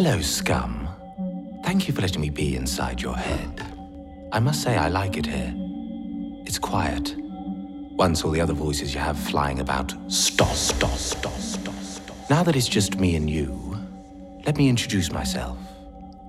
Hello, 0.00 0.20
scum. 0.20 0.88
Thank 1.64 1.88
you 1.88 1.92
for 1.92 2.02
letting 2.02 2.20
me 2.20 2.30
be 2.30 2.54
inside 2.54 3.02
your 3.02 3.16
head. 3.16 3.66
I 4.30 4.38
must 4.38 4.62
say, 4.62 4.76
I 4.76 4.86
like 4.86 5.16
it 5.16 5.26
here. 5.26 5.52
It's 6.46 6.56
quiet. 6.56 7.16
Once 7.18 8.22
all 8.22 8.30
the 8.30 8.40
other 8.40 8.52
voices 8.52 8.94
you 8.94 9.00
have 9.00 9.18
flying 9.18 9.58
about 9.58 9.92
stop, 10.06 10.54
stop, 10.54 10.92
stop, 10.92 11.32
stop, 11.32 11.74
stop. 11.74 12.16
Now 12.30 12.44
that 12.44 12.54
it's 12.54 12.68
just 12.68 13.00
me 13.00 13.16
and 13.16 13.28
you, 13.28 13.76
let 14.46 14.56
me 14.56 14.68
introduce 14.68 15.10
myself. 15.10 15.58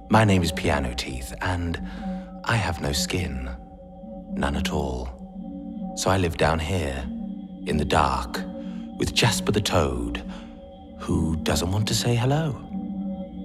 My 0.10 0.26
name 0.26 0.42
is 0.42 0.52
Piano 0.52 0.96
Teeth, 0.96 1.32
and 1.40 1.80
I 2.46 2.56
have 2.56 2.82
no 2.82 2.92
skin. 2.92 3.52
None 4.32 4.56
at 4.56 4.72
all. 4.74 5.94
So 5.96 6.10
I 6.10 6.18
live 6.18 6.38
down 6.38 6.58
here, 6.58 7.06
in 7.68 7.78
the 7.78 7.86
dark, 7.86 8.42
with 8.98 9.14
Jasper 9.14 9.52
the 9.52 9.62
Toad, 9.62 10.24
who 10.98 11.36
doesn't 11.44 11.72
want 11.72 11.88
to 11.90 11.94
say 11.94 12.16
hello. 12.16 12.66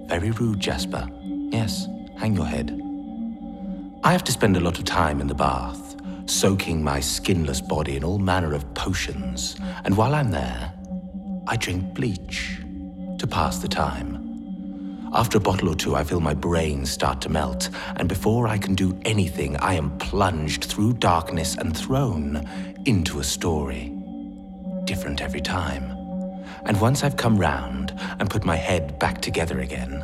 Very 0.07 0.31
rude, 0.31 0.59
Jasper. 0.59 1.09
Yes, 1.51 1.87
hang 2.17 2.35
your 2.35 2.45
head. 2.45 2.79
I 4.03 4.11
have 4.11 4.23
to 4.25 4.31
spend 4.31 4.55
a 4.55 4.59
lot 4.59 4.77
of 4.77 4.85
time 4.85 5.19
in 5.19 5.27
the 5.27 5.33
bath, 5.33 5.95
soaking 6.27 6.83
my 6.83 6.99
skinless 6.99 7.59
body 7.59 7.95
in 7.95 8.03
all 8.03 8.19
manner 8.19 8.53
of 8.53 8.71
potions, 8.75 9.55
and 9.83 9.97
while 9.97 10.13
I'm 10.13 10.29
there, 10.29 10.71
I 11.47 11.57
drink 11.57 11.95
bleach 11.95 12.59
to 13.17 13.25
pass 13.25 13.59
the 13.59 13.67
time. 13.67 15.09
After 15.11 15.37
a 15.37 15.41
bottle 15.41 15.69
or 15.69 15.75
two, 15.75 15.95
I 15.95 16.03
feel 16.03 16.19
my 16.19 16.33
brain 16.33 16.85
start 16.85 17.21
to 17.21 17.29
melt, 17.29 17.69
and 17.95 18.07
before 18.07 18.47
I 18.47 18.57
can 18.57 18.75
do 18.75 18.99
anything, 19.05 19.57
I 19.57 19.73
am 19.73 19.97
plunged 19.97 20.65
through 20.65 20.93
darkness 20.93 21.55
and 21.55 21.75
thrown 21.75 22.47
into 22.85 23.19
a 23.19 23.23
story. 23.23 23.91
Different 24.83 25.21
every 25.21 25.41
time. 25.41 25.94
And 26.65 26.81
once 26.81 27.03
I've 27.03 27.15
come 27.15 27.37
round 27.37 27.93
and 28.19 28.29
put 28.29 28.43
my 28.43 28.55
head 28.55 28.97
back 28.97 29.21
together 29.21 29.59
again, 29.59 30.03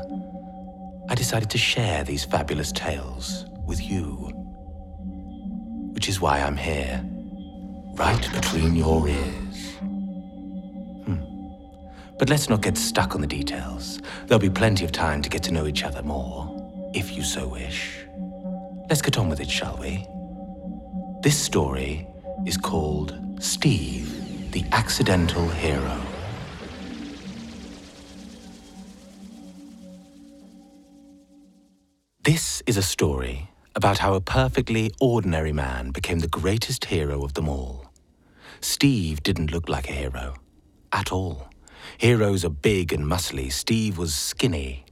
I 1.10 1.16
decided 1.16 1.50
to 1.50 1.58
share 1.58 2.04
these 2.04 2.24
fabulous 2.24 2.72
tales 2.72 3.46
with 3.66 3.82
you. 3.82 4.30
Which 5.94 6.08
is 6.08 6.22
why 6.22 6.40
I'm 6.40 6.58
here, 6.58 7.04
right 7.96 8.30
between 8.34 8.76
your 8.76 9.08
ears. 9.08 9.76
Hmm. 11.06 11.18
But 12.18 12.30
let's 12.30 12.48
not 12.48 12.62
get 12.62 12.78
stuck 12.78 13.16
on 13.16 13.22
the 13.22 13.28
details. 13.28 14.00
There'll 14.28 14.40
be 14.40 14.50
plenty 14.50 14.86
of 14.86 14.92
time 14.92 15.22
to 15.24 15.30
get 15.30 15.44
to 15.44 15.52
know 15.52 15.66
each 15.66 15.84
other 15.84 16.04
more, 16.04 16.92
if 16.94 17.12
you 17.12 17.24
so 17.24 17.48
wish. 17.48 18.06
Let's 18.88 19.02
get 19.02 19.18
on 19.18 19.30
with 19.30 19.40
it, 19.40 19.50
shall 19.50 19.78
we? 19.78 20.06
This 21.24 21.38
story 21.38 22.08
is 22.46 22.58
called 22.58 23.18
Steve, 23.40 24.52
the 24.52 24.64
Accidental 24.72 25.48
Hero. 25.50 26.11
This 32.24 32.62
is 32.68 32.78
a 32.78 32.84
story 32.84 33.50
about 33.74 33.98
how 33.98 34.14
a 34.14 34.22
perfectly 34.22 34.92
ordinary 35.00 35.52
man 35.52 35.90
became 35.90 36.20
the 36.20 36.28
greatest 36.28 36.86
hero 36.86 37.24
of 37.24 37.34
them 37.34 37.50
all. 37.50 37.88
Steve 38.60 39.24
didn't 39.24 39.50
look 39.52 39.68
like 39.68 39.90
a 39.90 39.94
hero. 39.94 40.36
At 40.94 41.12
all. 41.12 41.50
Heroes 41.98 42.46
are 42.46 42.50
big 42.50 42.94
and 42.94 43.06
muscly. 43.08 43.52
Steve 43.52 43.98
was 43.98 44.14
skinny. 44.14 44.86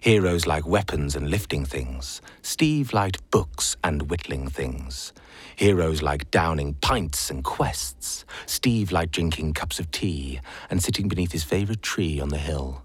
Heroes 0.00 0.44
like 0.44 0.66
weapons 0.66 1.14
and 1.14 1.30
lifting 1.30 1.64
things. 1.64 2.20
Steve 2.42 2.92
liked 2.92 3.30
books 3.30 3.76
and 3.84 4.10
whittling 4.10 4.48
things. 4.48 5.12
Heroes 5.54 6.02
like 6.02 6.32
downing 6.32 6.74
pints 6.74 7.30
and 7.30 7.44
quests. 7.44 8.24
Steve 8.46 8.90
liked 8.90 9.12
drinking 9.12 9.52
cups 9.52 9.78
of 9.78 9.88
tea 9.92 10.40
and 10.68 10.82
sitting 10.82 11.06
beneath 11.06 11.30
his 11.30 11.44
favourite 11.44 11.82
tree 11.82 12.18
on 12.18 12.30
the 12.30 12.38
hill. 12.38 12.82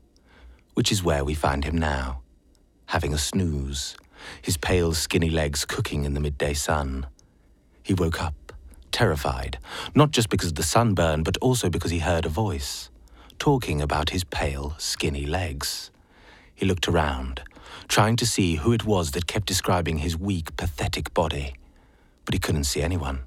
Which 0.76 0.92
is 0.92 1.04
where 1.04 1.26
we 1.26 1.34
find 1.34 1.66
him 1.66 1.76
now 1.76 2.22
having 2.88 3.14
a 3.14 3.18
snooze, 3.18 3.96
his 4.42 4.58
pale, 4.58 4.94
skinny 4.94 5.30
legs 5.30 5.66
cooking 5.66 6.06
in 6.06 6.14
the 6.14 6.20
midday 6.20 6.54
sun. 6.54 7.06
He 7.84 7.94
woke 7.94 8.22
up, 8.22 8.54
terrified, 8.92 9.60
not 9.94 10.12
just 10.12 10.30
because 10.30 10.50
of 10.50 10.56
the 10.56 10.64
sunburn, 10.64 11.24
but 11.24 11.38
also 11.38 11.70
because 11.70 11.92
he 11.92 12.00
heard 12.00 12.26
a 12.26 12.30
voice, 12.30 12.90
talking 13.40 13.82
about 13.82 14.12
his 14.12 14.24
pale, 14.24 14.74
skinny 14.78 15.26
legs. 15.26 15.92
He 16.56 16.66
looked 16.66 16.88
around, 16.88 17.42
trying 17.90 18.16
to 18.18 18.26
see 18.26 18.56
who 18.56 18.72
it 18.72 18.86
was 18.86 19.12
that 19.12 19.28
kept 19.28 19.48
describing 19.48 20.00
his 20.00 20.18
weak, 20.18 20.56
pathetic 20.56 21.14
body, 21.14 21.56
but 22.24 22.34
he 22.34 22.40
couldn't 22.40 22.64
see 22.64 22.82
anyone. 22.82 23.20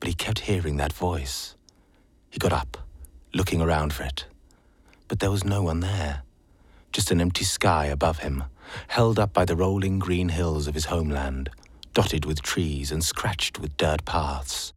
But 0.00 0.08
he 0.08 0.14
kept 0.14 0.40
hearing 0.40 0.76
that 0.76 0.92
voice. 0.92 1.56
He 2.28 2.38
got 2.38 2.52
up, 2.52 2.76
looking 3.32 3.62
around 3.62 3.94
for 3.94 4.02
it, 4.02 4.26
but 5.08 5.20
there 5.20 5.30
was 5.30 5.44
no 5.44 5.62
one 5.62 5.80
there 5.80 6.22
just 6.96 7.10
an 7.10 7.20
empty 7.20 7.44
sky 7.44 7.84
above 7.84 8.20
him, 8.20 8.42
held 8.88 9.18
up 9.18 9.32
by 9.32 9.44
the 9.44 9.56
rolling 9.56 9.98
green 9.98 10.30
hills 10.30 10.66
of 10.66 10.74
his 10.74 10.86
homeland, 10.86 11.50
dotted 11.94 12.24
with 12.24 12.42
trees 12.42 12.92
and 12.92 13.04
scratched 13.04 13.58
with 13.58 13.76
dirt 13.76 14.04
paths. 14.04 14.72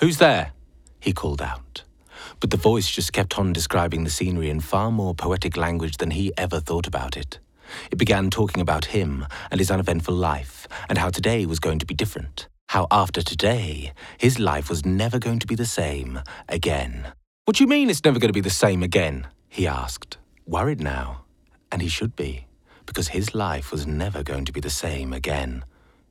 Who's 0.00 0.18
there? 0.18 0.52
he 1.00 1.12
called 1.12 1.42
out. 1.42 1.84
But 2.40 2.50
the 2.50 2.56
voice 2.56 2.90
just 2.90 3.12
kept 3.12 3.38
on 3.38 3.52
describing 3.52 4.04
the 4.04 4.10
scenery 4.10 4.50
in 4.50 4.60
far 4.60 4.90
more 4.90 5.14
poetic 5.14 5.56
language 5.56 5.98
than 5.98 6.10
he 6.10 6.32
ever 6.36 6.60
thought 6.60 6.86
about 6.86 7.16
it. 7.16 7.38
It 7.90 7.98
began 7.98 8.30
talking 8.30 8.60
about 8.60 8.86
him 8.86 9.26
and 9.50 9.60
his 9.60 9.70
uneventful 9.70 10.14
life, 10.14 10.66
and 10.88 10.98
how 10.98 11.10
today 11.10 11.46
was 11.46 11.60
going 11.60 11.78
to 11.78 11.86
be 11.86 11.94
different. 11.94 12.48
How 12.68 12.86
after 12.90 13.22
today, 13.22 13.92
his 14.18 14.38
life 14.38 14.68
was 14.68 14.86
never 14.86 15.18
going 15.18 15.40
to 15.40 15.46
be 15.46 15.54
the 15.54 15.66
same 15.66 16.20
again. 16.48 17.12
What 17.44 17.56
do 17.56 17.64
you 17.64 17.68
mean 17.68 17.90
it's 17.90 18.04
never 18.04 18.18
going 18.18 18.28
to 18.28 18.32
be 18.32 18.40
the 18.40 18.50
same 18.50 18.82
again? 18.82 19.26
he 19.48 19.66
asked, 19.66 20.18
worried 20.46 20.80
now. 20.80 21.24
And 21.72 21.82
he 21.82 21.88
should 21.88 22.14
be, 22.14 22.46
because 22.86 23.08
his 23.08 23.34
life 23.34 23.70
was 23.70 23.86
never 23.86 24.22
going 24.22 24.44
to 24.44 24.52
be 24.52 24.60
the 24.60 24.70
same 24.70 25.12
again. 25.12 25.64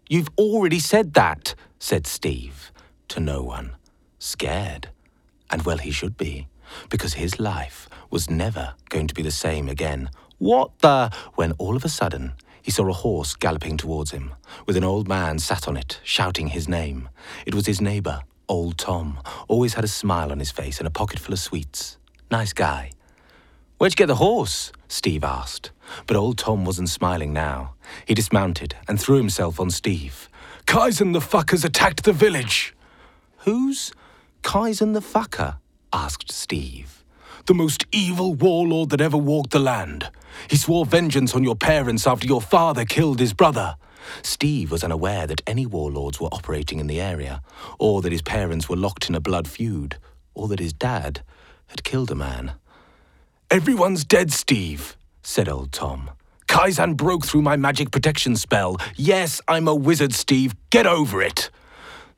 You've 0.07 0.29
already 0.37 0.79
said 0.79 1.13
that, 1.13 1.55
said 1.77 2.07
Steve, 2.07 2.71
to 3.09 3.19
no 3.19 3.43
one, 3.43 3.75
scared. 4.17 4.89
And 5.49 5.63
well, 5.63 5.77
he 5.77 5.91
should 5.91 6.17
be, 6.17 6.47
because 6.89 7.13
his 7.13 7.39
life 7.39 7.89
was 8.09 8.29
never 8.29 8.73
going 8.89 9.07
to 9.07 9.13
be 9.13 9.21
the 9.21 9.31
same 9.31 9.69
again. 9.69 10.09
What 10.37 10.77
the? 10.79 11.11
When 11.35 11.51
all 11.53 11.75
of 11.75 11.85
a 11.85 11.89
sudden, 11.89 12.33
he 12.61 12.71
saw 12.71 12.87
a 12.89 12.93
horse 12.93 13.35
galloping 13.35 13.77
towards 13.77 14.11
him, 14.11 14.33
with 14.65 14.77
an 14.77 14.83
old 14.83 15.07
man 15.07 15.39
sat 15.39 15.67
on 15.67 15.77
it, 15.77 15.99
shouting 16.03 16.47
his 16.47 16.67
name. 16.67 17.09
It 17.45 17.55
was 17.55 17.65
his 17.65 17.81
neighbour, 17.81 18.21
Old 18.47 18.79
Tom, 18.79 19.19
always 19.47 19.75
had 19.75 19.83
a 19.83 19.87
smile 19.87 20.31
on 20.31 20.39
his 20.39 20.49
face 20.49 20.79
and 20.79 20.87
a 20.87 20.91
pocket 20.91 21.19
full 21.19 21.33
of 21.33 21.39
sweets. 21.39 21.97
Nice 22.31 22.51
guy. 22.51 22.91
Where'd 23.77 23.93
you 23.93 23.95
get 23.95 24.07
the 24.07 24.15
horse? 24.15 24.71
Steve 24.89 25.23
asked. 25.23 25.71
But 26.07 26.17
old 26.17 26.37
Tom 26.37 26.65
wasn't 26.65 26.89
smiling 26.89 27.31
now. 27.31 27.75
He 28.05 28.13
dismounted 28.13 28.75
and 28.87 28.99
threw 28.99 29.17
himself 29.17 29.59
on 29.59 29.69
Steve. 29.69 30.27
Kaizen 30.65 31.13
the 31.13 31.19
fuckers 31.19 31.63
attacked 31.63 32.03
the 32.03 32.11
village. 32.11 32.75
Who's 33.39 33.93
Kaizen 34.43 34.93
the 34.93 34.99
fucker? 34.99 35.57
asked 35.93 36.31
Steve. 36.31 37.03
The 37.45 37.53
most 37.53 37.85
evil 37.91 38.33
warlord 38.33 38.89
that 38.89 39.01
ever 39.01 39.17
walked 39.17 39.51
the 39.51 39.59
land. 39.59 40.09
He 40.49 40.57
swore 40.57 40.85
vengeance 40.85 41.33
on 41.33 41.43
your 41.43 41.55
parents 41.55 42.05
after 42.05 42.27
your 42.27 42.41
father 42.41 42.85
killed 42.85 43.19
his 43.19 43.33
brother. 43.33 43.75
Steve 44.21 44.71
was 44.71 44.83
unaware 44.83 45.27
that 45.27 45.41
any 45.47 45.65
warlords 45.65 46.19
were 46.19 46.29
operating 46.31 46.79
in 46.79 46.87
the 46.87 47.01
area, 47.01 47.41
or 47.77 48.01
that 48.01 48.11
his 48.11 48.21
parents 48.21 48.67
were 48.67 48.75
locked 48.75 49.09
in 49.09 49.15
a 49.15 49.19
blood 49.19 49.47
feud, 49.47 49.97
or 50.33 50.47
that 50.47 50.59
his 50.59 50.73
dad 50.73 51.21
had 51.67 51.83
killed 51.83 52.11
a 52.11 52.15
man. 52.15 52.53
Everyone's 53.51 54.05
dead, 54.05 54.31
Steve, 54.31 54.95
said 55.23 55.49
old 55.49 55.71
Tom. 55.71 56.11
Kaizen 56.47 56.95
broke 56.95 57.25
through 57.25 57.41
my 57.41 57.55
magic 57.55 57.89
protection 57.89 58.35
spell. 58.35 58.77
Yes, 58.95 59.41
I'm 59.47 59.67
a 59.67 59.73
wizard, 59.73 60.13
Steve. 60.13 60.53
Get 60.69 60.85
over 60.85 61.19
it. 61.19 61.49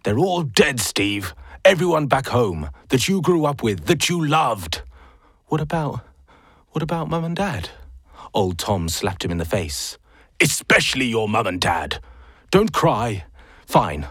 They're 0.03 0.19
all 0.19 0.43
dead, 0.43 0.81
Steve. 0.81 1.33
Everyone 1.63 2.07
back 2.07 2.27
home 2.27 2.69
that 2.89 3.07
you 3.07 3.21
grew 3.21 3.45
up 3.45 3.63
with, 3.63 3.85
that 3.85 4.09
you 4.09 4.25
loved. 4.25 4.81
What 5.47 5.61
about. 5.61 6.01
What 6.71 6.83
about 6.83 7.09
Mum 7.09 7.23
and 7.23 7.35
Dad? 7.35 7.69
Old 8.33 8.57
Tom 8.57 8.89
slapped 8.89 9.23
him 9.23 9.31
in 9.31 9.37
the 9.37 9.45
face. 9.45 9.97
Especially 10.41 11.05
your 11.05 11.29
mum 11.29 11.47
and 11.47 11.61
dad. 11.61 12.01
Don't 12.49 12.73
cry. 12.73 13.23
Fine. 13.65 14.07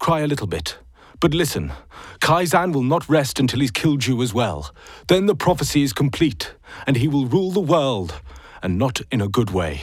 Cry 0.00 0.20
a 0.20 0.26
little 0.26 0.48
bit. 0.48 0.78
But 1.20 1.34
listen, 1.34 1.72
Kaizen 2.20 2.72
will 2.72 2.82
not 2.82 3.08
rest 3.08 3.40
until 3.40 3.60
he's 3.60 3.70
killed 3.70 4.06
you 4.06 4.20
as 4.22 4.34
well. 4.34 4.74
Then 5.08 5.26
the 5.26 5.34
prophecy 5.34 5.82
is 5.82 5.92
complete, 5.92 6.54
and 6.86 6.96
he 6.96 7.08
will 7.08 7.26
rule 7.26 7.50
the 7.50 7.60
world, 7.60 8.20
and 8.62 8.78
not 8.78 9.00
in 9.10 9.20
a 9.20 9.28
good 9.28 9.50
way. 9.50 9.82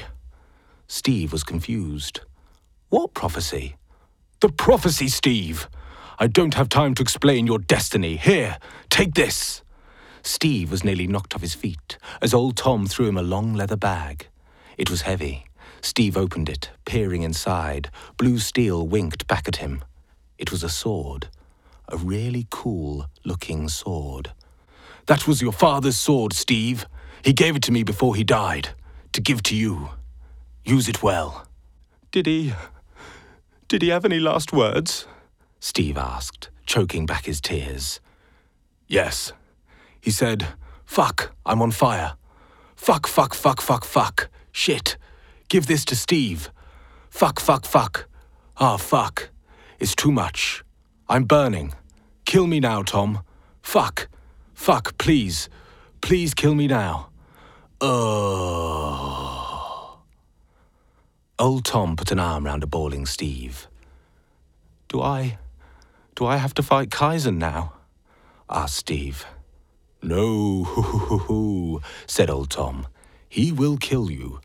Steve 0.87 1.31
was 1.31 1.43
confused. 1.43 2.21
What 2.89 3.13
prophecy? 3.13 3.77
The 4.41 4.49
prophecy, 4.49 5.07
Steve! 5.07 5.67
I 6.19 6.27
don't 6.27 6.53
have 6.55 6.69
time 6.69 6.93
to 6.95 7.01
explain 7.01 7.47
your 7.47 7.59
destiny. 7.59 8.17
Here, 8.17 8.57
take 8.89 9.13
this. 9.13 9.63
Steve 10.23 10.69
was 10.69 10.83
nearly 10.83 11.07
knocked 11.07 11.33
off 11.33 11.41
his 11.41 11.55
feet 11.55 11.97
as 12.21 12.33
old 12.33 12.57
Tom 12.57 12.85
threw 12.85 13.07
him 13.07 13.17
a 13.17 13.23
long 13.23 13.53
leather 13.53 13.77
bag. 13.77 14.27
It 14.77 14.89
was 14.89 15.01
heavy. 15.01 15.45
Steve 15.81 16.15
opened 16.15 16.49
it, 16.49 16.69
peering 16.85 17.23
inside. 17.23 17.89
Blue 18.17 18.37
steel 18.37 18.85
winked 18.85 19.25
back 19.27 19.47
at 19.47 19.55
him. 19.57 19.83
It 20.41 20.51
was 20.51 20.63
a 20.63 20.69
sword. 20.69 21.29
A 21.87 21.97
really 21.97 22.47
cool 22.49 23.05
looking 23.23 23.69
sword. 23.69 24.31
That 25.05 25.27
was 25.27 25.39
your 25.39 25.51
father's 25.51 25.97
sword, 25.97 26.33
Steve. 26.33 26.87
He 27.23 27.31
gave 27.31 27.55
it 27.55 27.61
to 27.63 27.71
me 27.71 27.83
before 27.83 28.15
he 28.15 28.23
died. 28.23 28.69
to 29.13 29.21
give 29.21 29.43
to 29.43 29.55
you. 29.55 29.89
Use 30.65 30.87
it 30.89 31.03
well. 31.03 31.45
Did 32.11 32.25
he. 32.25 32.53
Did 33.67 33.81
he 33.83 33.89
have 33.89 34.05
any 34.05 34.19
last 34.19 34.51
words? 34.53 35.05
Steve 35.59 35.97
asked, 35.97 36.49
choking 36.65 37.05
back 37.05 37.25
his 37.25 37.39
tears. 37.41 37.99
Yes. 38.87 39.33
He 39.99 40.11
said, 40.11 40.47
Fuck, 40.85 41.33
I'm 41.45 41.61
on 41.61 41.71
fire. 41.71 42.15
Fuck, 42.75 43.05
fuck, 43.05 43.33
fuck, 43.33 43.61
fuck, 43.61 43.83
fuck. 43.85 44.29
Shit. 44.51 44.97
Give 45.49 45.67
this 45.67 45.85
to 45.85 45.95
Steve. 45.95 46.49
Fuck, 47.09 47.39
fuck, 47.39 47.65
fuck. 47.65 48.07
Ah, 48.57 48.77
fuck. 48.77 49.30
It's 49.81 49.95
too 49.95 50.11
much. 50.11 50.63
I'm 51.09 51.23
burning. 51.23 51.73
Kill 52.25 52.45
me 52.45 52.59
now, 52.59 52.83
Tom. 52.83 53.23
Fuck. 53.63 54.09
Fuck, 54.53 54.95
please. 54.99 55.49
Please 56.01 56.35
kill 56.35 56.53
me 56.53 56.67
now. 56.67 57.09
Oh. 57.81 58.77
Old 61.39 61.65
Tom 61.65 61.95
put 61.95 62.11
an 62.11 62.19
arm 62.19 62.45
round 62.45 62.61
a 62.61 62.67
bawling 62.67 63.07
Steve. 63.07 63.67
Do 64.87 65.01
I. 65.01 65.39
Do 66.13 66.27
I 66.27 66.37
have 66.37 66.53
to 66.53 66.61
fight 66.61 66.91
Kaizen 66.91 67.37
now? 67.37 67.73
asked 68.51 68.75
Steve. 68.75 69.25
No, 70.03 71.81
said 72.05 72.29
old 72.29 72.51
Tom. 72.51 72.85
He 73.27 73.51
will 73.51 73.77
kill 73.77 74.11
you. 74.11 74.41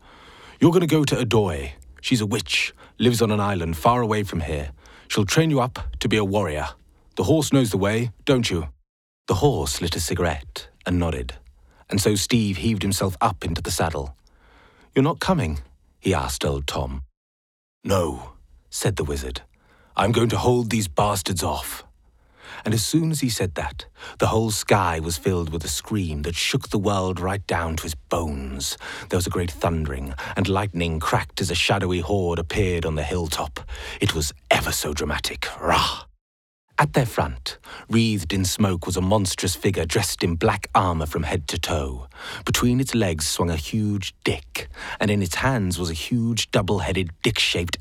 You're 0.59 0.71
going 0.71 0.81
to 0.81 0.87
go 0.87 1.03
to 1.03 1.15
Adoy. 1.15 1.73
She's 2.01 2.21
a 2.21 2.25
witch, 2.25 2.73
lives 2.97 3.21
on 3.21 3.29
an 3.29 3.39
island 3.39 3.77
far 3.77 4.01
away 4.01 4.23
from 4.23 4.39
here. 4.39 4.71
She'll 5.07 5.25
train 5.25 5.49
you 5.49 5.59
up 5.59 5.79
to 5.99 6.09
be 6.09 6.17
a 6.17 6.25
warrior. 6.25 6.69
The 7.15 7.23
horse 7.23 7.51
knows 7.51 7.71
the 7.71 7.77
way, 7.77 8.11
don't 8.25 8.49
you? 8.49 8.69
The 9.27 9.35
horse 9.35 9.81
lit 9.81 9.95
a 9.95 9.99
cigarette 9.99 10.67
and 10.85 10.99
nodded, 10.99 11.33
and 11.89 11.99
so 11.99 12.15
Steve 12.15 12.57
heaved 12.57 12.83
himself 12.83 13.17
up 13.19 13.43
into 13.43 13.61
the 13.61 13.71
saddle. 13.71 14.15
You're 14.93 15.03
not 15.03 15.19
coming? 15.19 15.59
he 15.99 16.13
asked 16.13 16.45
old 16.45 16.67
Tom. 16.67 17.03
No, 17.83 18.33
said 18.69 18.95
the 18.95 19.03
wizard. 19.03 19.41
I'm 19.95 20.11
going 20.11 20.29
to 20.29 20.37
hold 20.37 20.69
these 20.69 20.87
bastards 20.87 21.43
off. 21.43 21.83
And 22.67 22.73
as 22.73 22.85
soon 22.85 23.11
as 23.11 23.21
he 23.21 23.29
said 23.29 23.55
that, 23.55 23.85
the 24.19 24.27
whole 24.27 24.51
sky 24.51 24.99
was 24.99 25.15
filled 25.15 25.53
with 25.53 25.63
a 25.63 25.69
scream 25.69 26.23
that 26.23 26.35
shook 26.35 26.67
the 26.67 26.77
world 26.77 27.17
right 27.17 27.47
down 27.47 27.77
to 27.77 27.83
his 27.83 27.95
bones. 27.95 28.77
There 29.07 29.15
was 29.15 29.25
a 29.25 29.29
great 29.29 29.51
thundering, 29.51 30.13
and 30.35 30.49
lightning 30.49 30.99
cracked 30.99 31.39
as 31.39 31.49
a 31.49 31.55
shadowy 31.55 32.01
horde 32.01 32.39
appeared 32.39 32.85
on 32.85 32.95
the 32.95 33.03
hilltop. 33.03 33.61
It 34.01 34.13
was 34.13 34.33
ever 34.51 34.73
so 34.73 34.93
dramatic. 34.93 35.47
Rah! 35.61 36.07
At 36.77 36.91
their 36.91 37.05
front, 37.05 37.57
wreathed 37.89 38.33
in 38.33 38.43
smoke, 38.43 38.85
was 38.85 38.97
a 38.97 39.01
monstrous 39.01 39.55
figure 39.55 39.85
dressed 39.85 40.21
in 40.21 40.35
black 40.35 40.67
armor 40.75 41.05
from 41.05 41.23
head 41.23 41.47
to 41.47 41.57
toe. 41.57 42.09
Between 42.43 42.81
its 42.81 42.93
legs 42.93 43.25
swung 43.25 43.49
a 43.49 43.55
huge 43.55 44.13
dick, 44.25 44.67
and 44.99 45.09
in 45.09 45.23
its 45.23 45.35
hands 45.35 45.79
was 45.79 45.89
a 45.89 45.93
huge 45.93 46.51
double 46.51 46.79
headed 46.79 47.11
dick 47.23 47.39
shaped. 47.39 47.77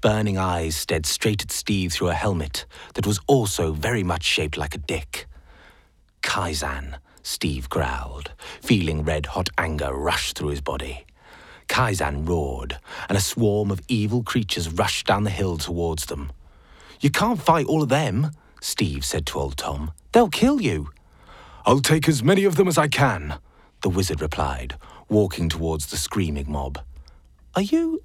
Burning 0.00 0.38
eyes 0.38 0.76
stared 0.76 1.06
straight 1.06 1.42
at 1.42 1.50
Steve 1.50 1.92
through 1.92 2.08
a 2.08 2.14
helmet 2.14 2.66
that 2.94 3.06
was 3.06 3.20
also 3.26 3.72
very 3.72 4.02
much 4.02 4.22
shaped 4.24 4.56
like 4.56 4.74
a 4.74 4.78
dick. 4.78 5.26
Kaizen, 6.22 6.96
Steve 7.22 7.68
growled, 7.68 8.32
feeling 8.62 9.04
red 9.04 9.26
hot 9.26 9.48
anger 9.58 9.92
rush 9.94 10.32
through 10.32 10.48
his 10.48 10.60
body. 10.60 11.06
Kaizen 11.68 12.28
roared, 12.28 12.78
and 13.08 13.16
a 13.16 13.20
swarm 13.20 13.70
of 13.70 13.80
evil 13.88 14.22
creatures 14.22 14.68
rushed 14.68 15.06
down 15.06 15.24
the 15.24 15.30
hill 15.30 15.56
towards 15.56 16.06
them. 16.06 16.30
You 17.00 17.10
can't 17.10 17.40
fight 17.40 17.66
all 17.66 17.82
of 17.82 17.88
them, 17.88 18.30
Steve 18.60 19.04
said 19.04 19.26
to 19.26 19.38
old 19.38 19.56
Tom. 19.56 19.92
They'll 20.12 20.28
kill 20.28 20.60
you. 20.60 20.90
I'll 21.66 21.80
take 21.80 22.08
as 22.08 22.22
many 22.22 22.44
of 22.44 22.56
them 22.56 22.68
as 22.68 22.78
I 22.78 22.88
can, 22.88 23.38
the 23.82 23.88
wizard 23.88 24.20
replied, 24.20 24.76
walking 25.08 25.48
towards 25.48 25.86
the 25.86 25.96
screaming 25.96 26.50
mob. 26.50 26.78
Are 27.54 27.62
you. 27.62 28.00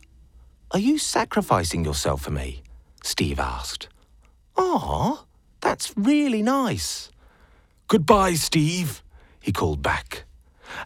Are 0.72 0.80
you 0.80 0.98
sacrificing 0.98 1.84
yourself 1.84 2.22
for 2.22 2.32
me? 2.32 2.64
Steve 3.04 3.40
asked. 3.40 3.88
Ah, 4.58 5.26
that's 5.62 5.94
really 5.98 6.42
nice. 6.42 7.10
Goodbye, 7.88 8.36
Steve, 8.36 9.02
he 9.40 9.52
called 9.52 9.82
back. 9.82 10.26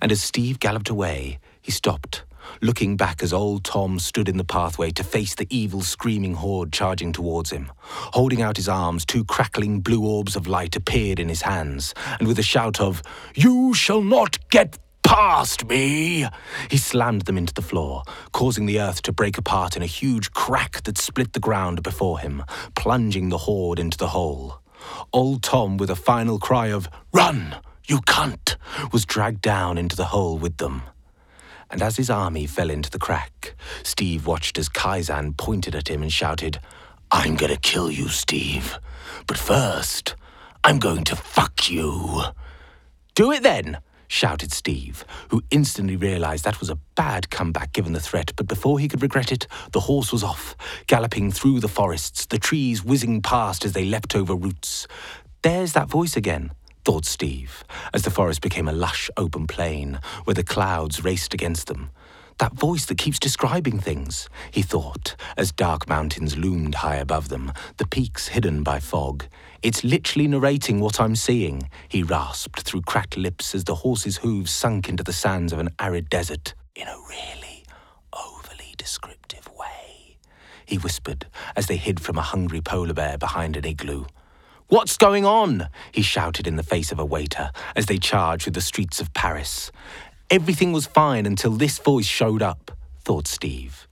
And 0.02 0.12
as 0.12 0.22
Steve 0.22 0.60
galloped 0.60 0.90
away, 0.90 1.40
he 1.62 1.72
stopped 1.72 2.24
looking 2.62 2.96
back 2.96 3.24
as 3.24 3.34
old 3.34 3.64
Tom 3.64 4.00
stood 4.00 4.30
in 4.30 4.38
the 4.38 4.44
pathway 4.44 4.92
to 4.92 5.04
face 5.04 5.36
the 5.36 5.48
evil, 5.50 5.82
screaming 5.82 6.36
horde 6.36 6.72
charging 6.72 7.12
towards 7.12 7.52
him. 7.52 7.72
Holding 7.80 8.42
out 8.42 8.58
his 8.58 8.70
arms, 8.70 9.06
two 9.06 9.24
crackling 9.26 9.82
blue 9.82 10.06
orbs 10.06 10.36
of 10.36 10.48
light 10.48 10.76
appeared 10.76 11.20
in 11.20 11.30
his 11.30 11.42
hands, 11.42 11.94
and 12.20 12.28
with 12.28 12.40
a 12.40 12.44
shout 12.44 12.80
of, 12.80 13.02
You 13.36 13.74
shall 13.74 14.02
not 14.02 14.38
get 14.50 14.78
past 15.04 15.66
me! 15.68 16.28
He 16.70 16.78
slammed 16.78 17.24
them 17.24 17.38
into 17.38 17.54
the 17.54 17.62
floor, 17.62 18.04
causing 18.32 18.66
the 18.66 18.80
earth 18.80 19.02
to 19.04 19.12
break 19.12 19.38
apart 19.38 19.76
in 19.76 19.84
a 19.84 19.88
huge 19.88 20.32
crack 20.32 20.84
that 20.84 20.98
split 20.98 21.34
the 21.34 21.40
ground 21.40 21.84
before 21.84 22.20
him, 22.20 22.44
plunging 22.76 23.30
the 23.30 23.40
horde 23.40 23.80
into 23.80 23.98
the 23.98 24.10
hole. 24.10 24.60
Old 25.12 25.44
Tom, 25.44 25.78
with 25.78 25.90
a 25.90 25.96
final 25.96 26.40
cry 26.40 26.68
of, 26.68 26.90
Run, 27.14 27.58
you 27.86 28.00
cunt, 28.02 28.56
was 28.92 29.06
dragged 29.06 29.42
down 29.42 29.78
into 29.78 29.96
the 29.96 30.06
hole 30.06 30.38
with 30.38 30.58
them 30.58 30.84
and 31.74 31.82
as 31.82 31.98
his 31.98 32.10
army 32.12 32.46
fell 32.46 32.70
into 32.70 32.92
the 32.92 33.00
crack, 33.00 33.56
Steve 33.82 34.28
watched 34.28 34.60
as 34.60 34.70
Kaizen 34.70 35.36
pointed 35.36 35.74
at 35.74 35.90
him 35.90 36.04
and 36.04 36.14
shouted, 36.14 36.60
I'm 37.10 37.36
gonna 37.36 37.58
kill 37.58 37.90
you, 37.90 38.10
Steve. 38.10 38.78
But 39.26 39.40
first, 39.40 40.16
I'm 40.64 40.78
going 40.78 41.04
to 41.06 41.16
fuck 41.16 41.72
you. 41.72 42.22
Do 43.16 43.32
it 43.32 43.42
then, 43.42 43.80
shouted 44.08 44.52
Steve, 44.52 45.06
who 45.30 45.44
instantly 45.52 45.96
realized 45.96 46.44
that 46.44 46.60
was 46.60 46.70
a 46.70 46.80
bad 46.96 47.30
comeback 47.30 47.74
given 47.74 47.94
the 47.94 48.00
threat, 48.00 48.32
but 48.36 48.48
before 48.48 48.80
he 48.80 48.88
could 48.88 49.02
regret 49.02 49.32
it, 49.32 49.48
the 49.72 49.82
horse 49.82 50.12
was 50.12 50.24
off, 50.24 50.56
galloping 50.88 51.32
through 51.32 51.60
the 51.60 51.68
forests, 51.68 52.26
the 52.26 52.38
trees 52.38 52.84
whizzing 52.84 53.22
past 53.22 53.66
as 53.66 53.74
they 53.74 53.86
leapt 53.86 54.16
over 54.16 54.36
roots. 54.36 54.88
There's 55.42 55.74
that 55.74 55.90
voice 55.90 56.16
again, 56.16 56.52
thought 56.86 57.06
Steve, 57.06 57.64
as 57.94 58.04
the 58.04 58.12
forest 58.12 58.42
became 58.42 58.68
a 58.68 58.74
lush 58.74 59.10
open 59.18 59.48
plain 59.48 60.00
where 60.24 60.34
the 60.34 60.44
clouds 60.44 61.04
raced 61.04 61.34
against 61.34 61.68
them. 61.68 61.90
That 62.40 62.54
voice 62.54 62.86
that 62.86 62.98
keeps 62.98 63.20
describing 63.20 63.80
things, 63.80 64.28
he 64.52 64.64
thought, 64.64 65.16
as 65.38 65.52
dark 65.52 65.88
mountains 65.88 66.36
loomed 66.36 66.76
high 66.76 66.96
above 66.96 67.30
them, 67.30 67.54
the 67.78 67.88
peaks 67.88 68.30
hidden 68.30 68.64
by 68.64 68.80
fog. 68.80 69.26
It's 69.64 69.82
literally 69.86 70.28
narrating 70.28 70.82
what 70.82 71.00
I'm 71.00 71.16
seeing, 71.16 71.70
he 71.88 72.04
rasped 72.04 72.64
through 72.64 72.82
cracked 72.82 73.16
lips 73.16 73.56
as 73.56 73.64
the 73.64 73.76
horse's 73.76 74.18
hooves 74.18 74.52
sunk 74.52 74.90
into 74.90 75.04
the 75.04 75.14
sands 75.14 75.54
of 75.54 75.60
an 75.60 75.70
arid 75.80 76.10
desert. 76.10 76.54
In 76.76 76.90
a 76.90 76.98
really 77.08 77.64
overly 78.12 78.76
descriptive 78.78 79.50
way, 79.58 80.18
he 80.66 80.78
whispered 80.78 81.28
as 81.56 81.68
they 81.68 81.78
hid 81.78 82.02
from 82.02 82.18
a 82.18 82.22
hungry 82.22 82.60
polar 82.60 82.94
bear 82.94 83.18
behind 83.18 83.56
an 83.56 83.64
igloo. 83.64 84.04
What's 84.68 84.98
going 84.98 85.26
on? 85.26 85.70
he 85.94 86.02
shouted 86.02 86.46
in 86.46 86.58
the 86.58 86.64
face 86.64 86.92
of 86.92 87.00
a 87.00 87.06
waiter 87.06 87.50
as 87.74 87.86
they 87.86 87.98
charged 87.98 88.44
through 88.44 88.54
the 88.54 88.62
streets 88.62 89.00
of 89.00 89.14
Paris. 89.14 89.72
Everything 90.30 90.74
was 90.74 90.88
fine 90.88 91.26
until 91.26 91.52
this 91.52 91.78
voice 91.80 92.06
showed 92.06 92.42
up, 92.42 92.72
thought 93.06 93.28
Steve, 93.28 93.88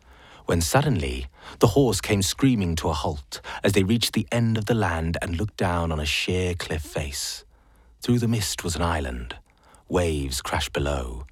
when 0.51 0.59
suddenly 0.59 1.27
the 1.59 1.67
horse 1.67 2.01
came 2.01 2.21
screaming 2.21 2.75
to 2.75 2.89
a 2.89 2.93
halt 2.93 3.39
as 3.63 3.71
they 3.71 3.83
reached 3.83 4.11
the 4.11 4.27
end 4.33 4.57
of 4.57 4.65
the 4.65 4.73
land 4.73 5.17
and 5.21 5.37
looked 5.37 5.55
down 5.55 5.93
on 5.93 5.99
a 6.01 6.05
sheer 6.05 6.53
cliff 6.55 6.81
face. 6.81 7.45
Through 8.01 8.19
the 8.19 8.27
mist 8.27 8.61
was 8.61 8.75
an 8.75 8.81
island. 8.81 9.37
Waves 9.87 10.41
crashed 10.41 10.73
below. 10.73 11.25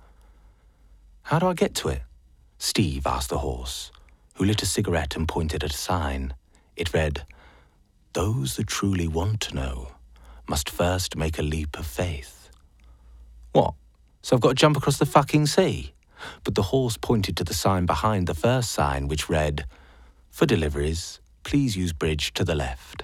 How 1.24 1.38
do 1.38 1.48
I 1.48 1.54
get 1.54 1.76
to 1.76 1.90
it? 1.90 2.02
Steve 2.60 3.06
asked 3.06 3.28
the 3.28 3.40
horse, 3.40 3.92
who 4.36 4.46
lit 4.46 4.64
a 4.64 4.66
cigarette 4.66 5.18
and 5.18 5.28
pointed 5.28 5.66
at 5.66 5.74
a 5.74 5.78
sign. 5.78 6.34
It 6.78 6.94
read, 6.94 7.26
those 8.14 8.56
that 8.56 8.68
truly 8.68 9.10
want 9.10 9.42
to 9.42 9.54
know 9.54 9.92
must 10.48 10.70
first 10.70 11.18
make 11.18 11.38
a 11.38 11.44
leap 11.44 11.78
of 11.78 11.86
faith. 11.86 12.50
What? 13.52 13.74
So 14.22 14.38
I've 14.38 14.42
got 14.42 14.50
to 14.50 14.56
jump 14.56 14.78
across 14.78 14.98
the 14.98 15.06
fucking 15.06 15.48
sea? 15.48 15.92
But 16.44 16.56
the 16.56 16.64
horse 16.64 16.98
pointed 16.98 17.36
to 17.38 17.44
the 17.44 17.54
sign 17.54 17.86
behind 17.86 18.28
the 18.28 18.34
first 18.34 18.72
sign, 18.72 19.08
which 19.08 19.30
read, 19.30 19.66
For 20.30 20.46
deliveries, 20.46 21.20
please 21.44 21.76
use 21.76 21.94
bridge 21.94 22.34
to 22.34 22.44
the 22.44 22.56
left. 22.56 23.04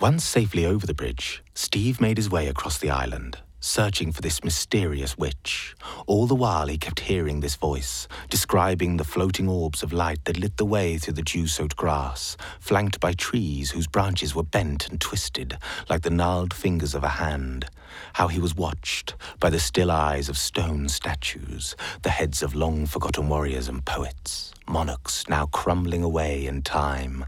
Once 0.00 0.24
safely 0.24 0.64
over 0.64 0.86
the 0.86 0.94
bridge, 0.94 1.42
Steve 1.54 2.00
made 2.00 2.16
his 2.16 2.30
way 2.30 2.46
across 2.46 2.78
the 2.78 2.90
island 2.90 3.38
searching 3.60 4.12
for 4.12 4.20
this 4.20 4.44
mysterious 4.44 5.18
witch. 5.18 5.74
All 6.06 6.26
the 6.26 6.34
while 6.34 6.68
he 6.68 6.78
kept 6.78 7.00
hearing 7.00 7.40
this 7.40 7.56
voice, 7.56 8.08
describing 8.30 8.96
the 8.96 9.04
floating 9.04 9.48
orbs 9.48 9.82
of 9.82 9.92
light 9.92 10.24
that 10.24 10.38
lit 10.38 10.56
the 10.56 10.64
way 10.64 10.98
through 10.98 11.14
the 11.14 11.22
dew 11.22 11.46
soaked 11.46 11.76
grass, 11.76 12.36
flanked 12.60 13.00
by 13.00 13.12
trees 13.12 13.70
whose 13.70 13.86
branches 13.86 14.34
were 14.34 14.42
bent 14.42 14.88
and 14.88 15.00
twisted 15.00 15.58
like 15.88 16.02
the 16.02 16.10
gnarled 16.10 16.54
fingers 16.54 16.94
of 16.94 17.04
a 17.04 17.08
hand. 17.08 17.66
How 18.14 18.28
he 18.28 18.38
was 18.38 18.54
watched 18.54 19.14
by 19.40 19.50
the 19.50 19.58
still 19.58 19.90
eyes 19.90 20.28
of 20.28 20.38
stone 20.38 20.88
statues, 20.88 21.74
the 22.02 22.10
heads 22.10 22.42
of 22.42 22.54
long 22.54 22.86
forgotten 22.86 23.28
warriors 23.28 23.68
and 23.68 23.84
poets, 23.84 24.52
monarchs 24.68 25.28
now 25.28 25.46
crumbling 25.46 26.02
away 26.02 26.46
in 26.46 26.62
time. 26.62 27.24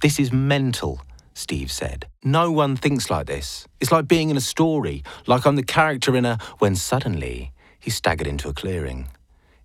This 0.00 0.20
is 0.20 0.32
mental, 0.32 1.00
Steve 1.38 1.70
said. 1.70 2.06
No 2.24 2.50
one 2.50 2.74
thinks 2.76 3.10
like 3.10 3.26
this. 3.26 3.68
It's 3.80 3.92
like 3.92 4.08
being 4.08 4.28
in 4.28 4.36
a 4.36 4.40
story, 4.40 5.04
like 5.28 5.46
I'm 5.46 5.54
the 5.54 5.62
character 5.62 6.16
in 6.16 6.24
a. 6.24 6.36
When 6.58 6.74
suddenly 6.74 7.52
he 7.78 7.90
staggered 7.90 8.26
into 8.26 8.48
a 8.48 8.52
clearing. 8.52 9.06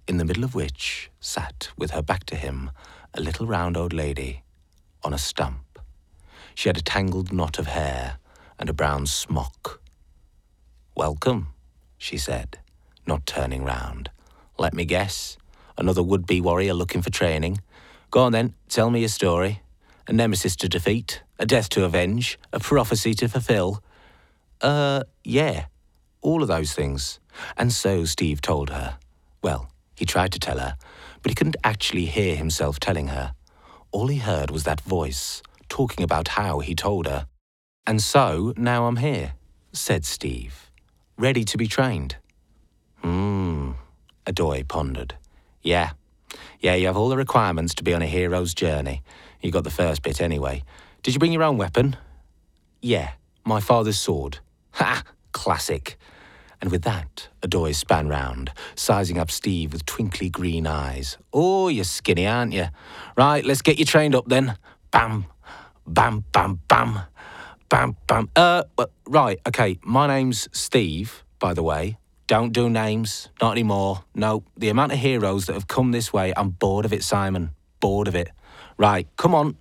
in 0.08 0.18
the 0.18 0.26
middle 0.26 0.44
of 0.44 0.54
which 0.56 1.10
sat, 1.20 1.70
with 1.78 1.92
her 1.92 2.02
back 2.02 2.26
to 2.26 2.36
him, 2.36 2.72
a 3.14 3.22
little 3.22 3.48
round 3.48 3.78
old 3.78 3.94
lady 3.94 4.44
on 5.04 5.14
a 5.14 5.18
stump. 5.18 5.80
She 6.56 6.70
had 6.70 6.78
a 6.78 6.82
tangled 6.82 7.32
knot 7.32 7.58
of 7.58 7.68
hair 7.68 8.18
and 8.60 8.70
a 8.70 8.74
brown 8.74 9.06
smock. 9.08 9.82
Welcome, 10.96 11.48
she 11.98 12.18
said, 12.18 12.60
not 13.08 13.26
turning 13.26 13.64
round. 13.64 14.12
Let 14.58 14.74
me 14.74 14.86
guess. 14.86 15.38
Another 15.78 16.04
would 16.04 16.28
be 16.28 16.40
warrior 16.40 16.74
looking 16.74 17.02
for 17.02 17.10
training. 17.10 17.60
Go 18.12 18.22
on 18.22 18.32
then, 18.32 18.54
tell 18.70 18.92
me 18.92 19.00
your 19.00 19.10
story. 19.10 19.63
A 20.08 20.14
nemesis 20.14 20.56
to 20.58 20.70
defeat, 20.70 21.24
a 21.40 21.46
death 21.46 21.70
to 21.70 21.86
avenge, 21.86 22.38
a 22.52 22.60
prophecy 22.60 23.14
to 23.16 23.30
fulfill. 23.30 23.82
Uh, 24.62 25.04
yeah, 25.24 25.66
all 26.22 26.42
of 26.42 26.48
those 26.48 26.74
things. 26.74 27.20
And 27.58 27.72
so 27.72 28.06
Steve 28.06 28.42
told 28.42 28.70
her. 28.70 28.98
Well, 29.42 29.70
he 29.96 30.06
tried 30.06 30.32
to 30.34 30.40
tell 30.40 30.58
her, 30.60 30.76
but 31.22 31.32
he 31.32 31.36
couldn't 31.36 31.58
actually 31.64 32.06
hear 32.06 32.36
himself 32.36 32.80
telling 32.80 33.08
her. 33.08 33.34
All 33.92 34.08
he 34.08 34.18
heard 34.18 34.52
was 34.52 34.64
that 34.64 34.82
voice, 34.82 35.42
talking 35.70 36.04
about 36.04 36.30
how 36.30 36.60
he 36.60 36.76
told 36.76 37.06
her. 37.08 37.28
And 37.86 38.02
so 38.02 38.54
now 38.58 38.88
I'm 38.88 38.98
here, 38.98 39.34
said 39.72 40.06
Steve, 40.06 40.72
ready 41.18 41.44
to 41.46 41.58
be 41.58 41.68
trained. 41.68 42.18
Hmm, 43.02 43.72
Adoy 44.26 44.68
pondered. 44.68 45.16
Yeah, 45.62 45.92
yeah, 46.60 46.76
you 46.76 46.88
have 46.88 46.98
all 46.98 47.10
the 47.10 47.18
requirements 47.18 47.74
to 47.76 47.84
be 47.84 47.94
on 47.94 48.02
a 48.02 48.08
hero's 48.08 48.54
journey. 48.54 49.04
You 49.44 49.52
got 49.52 49.66
the 49.66 49.70
first 49.70 50.02
bit 50.02 50.22
anyway. 50.22 50.64
Did 51.04 51.14
you 51.14 51.20
bring 51.20 51.34
your 51.34 51.44
own 51.44 51.58
weapon? 51.58 51.98
Yeah, 52.82 53.12
my 53.44 53.60
father's 53.60 54.00
sword. 54.00 54.40
Ha! 54.72 55.04
Classic. 55.34 55.98
And 56.62 56.72
with 56.72 56.84
that, 56.84 57.28
Adoy 57.42 57.76
span 57.76 58.08
round, 58.08 58.52
sizing 58.76 59.18
up 59.18 59.30
Steve 59.30 59.74
with 59.74 59.86
twinkly 59.86 60.30
green 60.30 60.66
eyes. 60.66 61.18
Oh, 61.34 61.68
you're 61.68 61.84
skinny, 61.84 62.26
aren't 62.26 62.54
you? 62.54 62.68
Right, 63.18 63.44
let's 63.44 63.62
get 63.62 63.78
you 63.78 63.84
trained 63.84 64.16
up 64.16 64.30
then. 64.30 64.58
Bam, 64.92 65.26
bam, 65.86 66.24
bam, 66.32 66.62
bam, 66.70 67.00
bam, 67.68 67.98
bam. 68.08 68.30
Uh, 68.38 68.64
right, 69.06 69.42
okay, 69.46 69.78
my 69.84 70.08
name's 70.08 70.48
Steve, 70.54 71.26
by 71.40 71.54
the 71.54 71.64
way. 71.64 71.98
Don't 72.28 72.54
do 72.54 72.70
names, 72.70 73.28
not 73.42 73.52
anymore. 73.52 74.06
No, 74.16 74.46
the 74.56 74.70
amount 74.70 74.94
of 74.94 75.00
heroes 75.00 75.48
that 75.48 75.54
have 75.54 75.68
come 75.68 75.92
this 75.92 76.14
way, 76.14 76.32
I'm 76.38 76.52
bored 76.52 76.86
of 76.86 76.94
it, 76.94 77.04
Simon. 77.04 77.50
Bored 77.82 78.08
of 78.08 78.16
it. 78.16 78.30
Right, 78.84 79.08
come 79.16 79.34
on, 79.34 79.56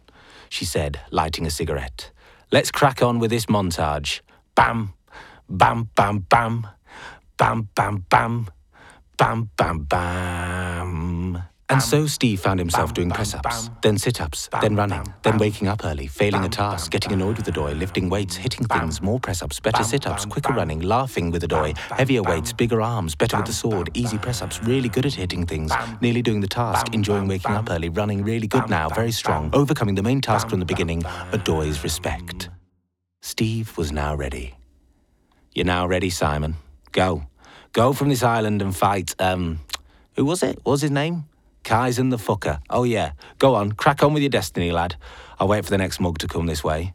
she 0.48 0.64
said, 0.64 0.98
lighting 1.12 1.46
a 1.46 1.50
cigarette. 1.50 2.10
Let's 2.50 2.72
crack 2.72 3.00
on 3.04 3.20
with 3.20 3.30
this 3.30 3.46
montage. 3.46 4.20
Bam, 4.56 4.94
bam, 5.48 5.90
bam, 5.94 6.26
bam. 6.28 6.66
Bam, 7.36 7.68
bam, 7.76 8.04
bam. 8.10 8.50
Bam, 9.16 9.48
bam, 9.56 9.84
bam. 9.84 11.21
And 11.72 11.82
so 11.82 12.06
Steve 12.06 12.38
found 12.38 12.60
himself 12.60 12.92
doing 12.92 13.08
press 13.08 13.34
ups, 13.34 13.70
then 13.80 13.96
sit 13.96 14.20
ups, 14.20 14.50
then 14.60 14.76
running, 14.76 15.02
then 15.22 15.38
waking 15.38 15.68
up 15.68 15.86
early, 15.86 16.06
failing 16.06 16.44
a 16.44 16.48
task, 16.50 16.90
getting 16.90 17.12
annoyed 17.12 17.38
with 17.38 17.46
Adoy, 17.46 17.72
lifting 17.78 18.10
weights, 18.10 18.36
hitting 18.36 18.66
things, 18.66 19.00
more 19.00 19.18
press 19.18 19.40
ups, 19.42 19.58
better 19.58 19.82
sit 19.82 20.06
ups, 20.06 20.26
quicker 20.26 20.52
running, 20.52 20.80
laughing 20.80 21.30
with 21.30 21.42
Adoy, 21.42 21.74
heavier 21.96 22.22
weights, 22.22 22.52
bigger 22.52 22.82
arms, 22.82 23.14
better 23.14 23.38
with 23.38 23.46
the 23.46 23.54
sword, 23.54 23.88
easy 23.94 24.18
press 24.18 24.42
ups, 24.42 24.62
really 24.64 24.90
good 24.90 25.06
at 25.06 25.14
hitting 25.14 25.46
things, 25.46 25.72
nearly 26.02 26.20
doing 26.20 26.42
the 26.42 26.46
task, 26.46 26.92
enjoying 26.92 27.26
waking 27.26 27.52
up 27.52 27.70
early, 27.70 27.88
running 27.88 28.22
really 28.22 28.46
good 28.46 28.68
now, 28.68 28.90
very 28.90 29.12
strong, 29.12 29.48
overcoming 29.54 29.94
the 29.94 30.02
main 30.02 30.20
task 30.20 30.50
from 30.50 30.60
the 30.60 30.66
beginning, 30.66 31.00
Adoy's 31.32 31.82
respect. 31.82 32.50
Steve 33.22 33.78
was 33.78 33.90
now 33.90 34.14
ready. 34.14 34.54
You're 35.54 35.64
now 35.64 35.86
ready, 35.86 36.10
Simon. 36.10 36.56
Go. 36.92 37.24
Go 37.72 37.94
from 37.94 38.10
this 38.10 38.22
island 38.22 38.60
and 38.60 38.76
fight, 38.76 39.14
um, 39.18 39.60
who 40.16 40.26
was 40.26 40.42
it? 40.42 40.58
What 40.64 40.72
was 40.72 40.82
his 40.82 40.90
name? 40.90 41.24
Kaizen 41.64 42.10
the 42.10 42.16
fucker. 42.16 42.60
Oh, 42.68 42.84
yeah. 42.84 43.12
Go 43.38 43.54
on, 43.54 43.72
crack 43.72 44.02
on 44.02 44.12
with 44.12 44.22
your 44.22 44.30
destiny, 44.30 44.72
lad. 44.72 44.96
I'll 45.38 45.48
wait 45.48 45.64
for 45.64 45.70
the 45.70 45.78
next 45.78 46.00
mug 46.00 46.18
to 46.18 46.28
come 46.28 46.46
this 46.46 46.64
way. 46.64 46.92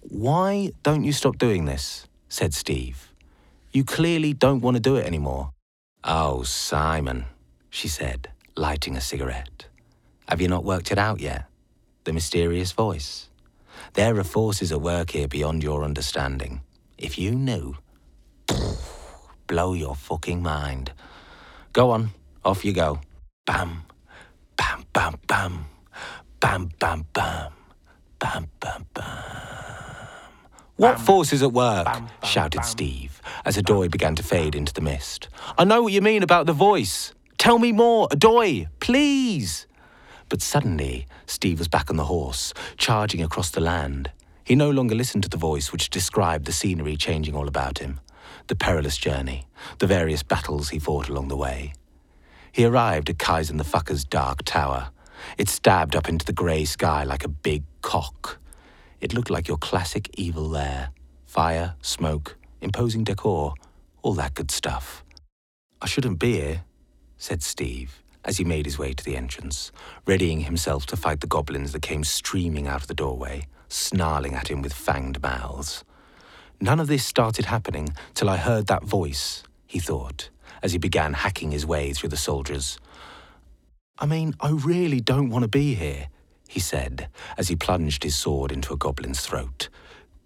Why 0.00 0.70
don't 0.82 1.04
you 1.04 1.12
stop 1.12 1.38
doing 1.38 1.64
this? 1.64 2.06
said 2.28 2.54
Steve. 2.54 3.12
You 3.72 3.84
clearly 3.84 4.32
don't 4.32 4.60
want 4.60 4.76
to 4.76 4.80
do 4.80 4.96
it 4.96 5.06
anymore. 5.06 5.52
Oh, 6.04 6.42
Simon, 6.42 7.24
she 7.70 7.88
said, 7.88 8.30
lighting 8.56 8.96
a 8.96 9.00
cigarette. 9.00 9.66
Have 10.28 10.40
you 10.40 10.48
not 10.48 10.64
worked 10.64 10.92
it 10.92 10.98
out 10.98 11.20
yet? 11.20 11.46
The 12.04 12.12
mysterious 12.12 12.72
voice. 12.72 13.28
There 13.94 14.16
are 14.18 14.24
forces 14.24 14.70
at 14.72 14.80
work 14.80 15.10
here 15.10 15.28
beyond 15.28 15.62
your 15.62 15.84
understanding. 15.84 16.60
If 16.98 17.18
you 17.18 17.32
knew, 17.32 17.76
blow 19.46 19.74
your 19.74 19.94
fucking 19.94 20.42
mind. 20.42 20.92
Go 21.72 21.90
on, 21.90 22.10
off 22.44 22.64
you 22.64 22.72
go. 22.72 23.00
Bam, 23.46 23.84
bam, 24.56 24.84
bam, 24.94 25.18
bam, 25.26 25.66
bam, 26.40 26.70
bam, 26.78 27.06
bam, 27.12 27.52
bam, 28.18 28.46
bam, 28.58 28.86
bam. 28.94 29.04
What 30.76 30.98
forces 30.98 31.42
at 31.42 31.52
work? 31.52 31.86
shouted 32.24 32.64
Steve 32.64 33.20
as 33.44 33.58
Adoy 33.58 33.90
began 33.90 34.14
to 34.16 34.22
fade 34.22 34.54
into 34.54 34.72
the 34.72 34.80
mist. 34.80 35.28
I 35.58 35.64
know 35.64 35.82
what 35.82 35.92
you 35.92 36.00
mean 36.00 36.22
about 36.22 36.46
the 36.46 36.54
voice. 36.54 37.12
Tell 37.36 37.58
me 37.58 37.70
more, 37.70 38.08
Adoy, 38.08 38.68
please. 38.80 39.66
But 40.30 40.40
suddenly, 40.40 41.06
Steve 41.26 41.58
was 41.58 41.68
back 41.68 41.90
on 41.90 41.96
the 41.96 42.06
horse, 42.06 42.54
charging 42.78 43.22
across 43.22 43.50
the 43.50 43.60
land. 43.60 44.10
He 44.44 44.54
no 44.54 44.70
longer 44.70 44.94
listened 44.94 45.22
to 45.24 45.28
the 45.28 45.36
voice 45.36 45.70
which 45.70 45.90
described 45.90 46.46
the 46.46 46.52
scenery 46.52 46.96
changing 46.96 47.36
all 47.36 47.46
about 47.46 47.78
him, 47.78 48.00
the 48.46 48.56
perilous 48.56 48.96
journey, 48.96 49.46
the 49.80 49.86
various 49.86 50.22
battles 50.22 50.70
he 50.70 50.78
fought 50.78 51.10
along 51.10 51.28
the 51.28 51.36
way. 51.36 51.74
He 52.54 52.64
arrived 52.64 53.10
at 53.10 53.18
Kaizen 53.18 53.58
the 53.58 53.64
Fucker's 53.64 54.04
dark 54.04 54.44
tower. 54.44 54.90
It 55.36 55.48
stabbed 55.48 55.96
up 55.96 56.08
into 56.08 56.24
the 56.24 56.32
grey 56.32 56.64
sky 56.64 57.02
like 57.02 57.24
a 57.24 57.28
big 57.28 57.64
cock. 57.82 58.38
It 59.00 59.12
looked 59.12 59.28
like 59.28 59.48
your 59.48 59.56
classic 59.56 60.08
evil 60.16 60.48
lair. 60.48 60.90
Fire, 61.26 61.74
smoke, 61.82 62.36
imposing 62.60 63.02
decor, 63.02 63.54
all 64.02 64.14
that 64.14 64.34
good 64.34 64.52
stuff. 64.52 65.04
I 65.82 65.86
shouldn't 65.86 66.20
be 66.20 66.34
here, 66.34 66.62
said 67.18 67.42
Steve 67.42 68.04
as 68.24 68.36
he 68.36 68.44
made 68.44 68.66
his 68.66 68.78
way 68.78 68.92
to 68.92 69.04
the 69.04 69.16
entrance, 69.16 69.72
readying 70.06 70.42
himself 70.42 70.86
to 70.86 70.96
fight 70.96 71.22
the 71.22 71.26
goblins 71.26 71.72
that 71.72 71.82
came 71.82 72.04
streaming 72.04 72.68
out 72.68 72.82
of 72.82 72.86
the 72.86 72.94
doorway, 72.94 73.48
snarling 73.68 74.34
at 74.34 74.48
him 74.48 74.62
with 74.62 74.72
fanged 74.72 75.20
mouths. 75.20 75.82
None 76.60 76.78
of 76.78 76.86
this 76.86 77.04
started 77.04 77.46
happening 77.46 77.88
till 78.14 78.30
I 78.30 78.36
heard 78.36 78.68
that 78.68 78.84
voice, 78.84 79.42
he 79.66 79.80
thought, 79.80 80.30
as 80.64 80.72
he 80.72 80.78
began 80.78 81.12
hacking 81.12 81.50
his 81.50 81.66
way 81.66 81.92
through 81.92 82.08
the 82.08 82.16
soldiers. 82.16 82.78
I 83.98 84.06
mean, 84.06 84.34
I 84.40 84.48
really 84.48 85.00
don't 85.00 85.28
want 85.28 85.42
to 85.42 85.48
be 85.48 85.74
here, 85.74 86.08
he 86.48 86.58
said, 86.58 87.08
as 87.36 87.48
he 87.48 87.54
plunged 87.54 88.02
his 88.02 88.16
sword 88.16 88.50
into 88.50 88.72
a 88.72 88.78
goblin's 88.78 89.20
throat. 89.20 89.68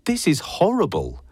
This 0.05 0.29
is 0.29 0.39
horrible, 0.41 1.25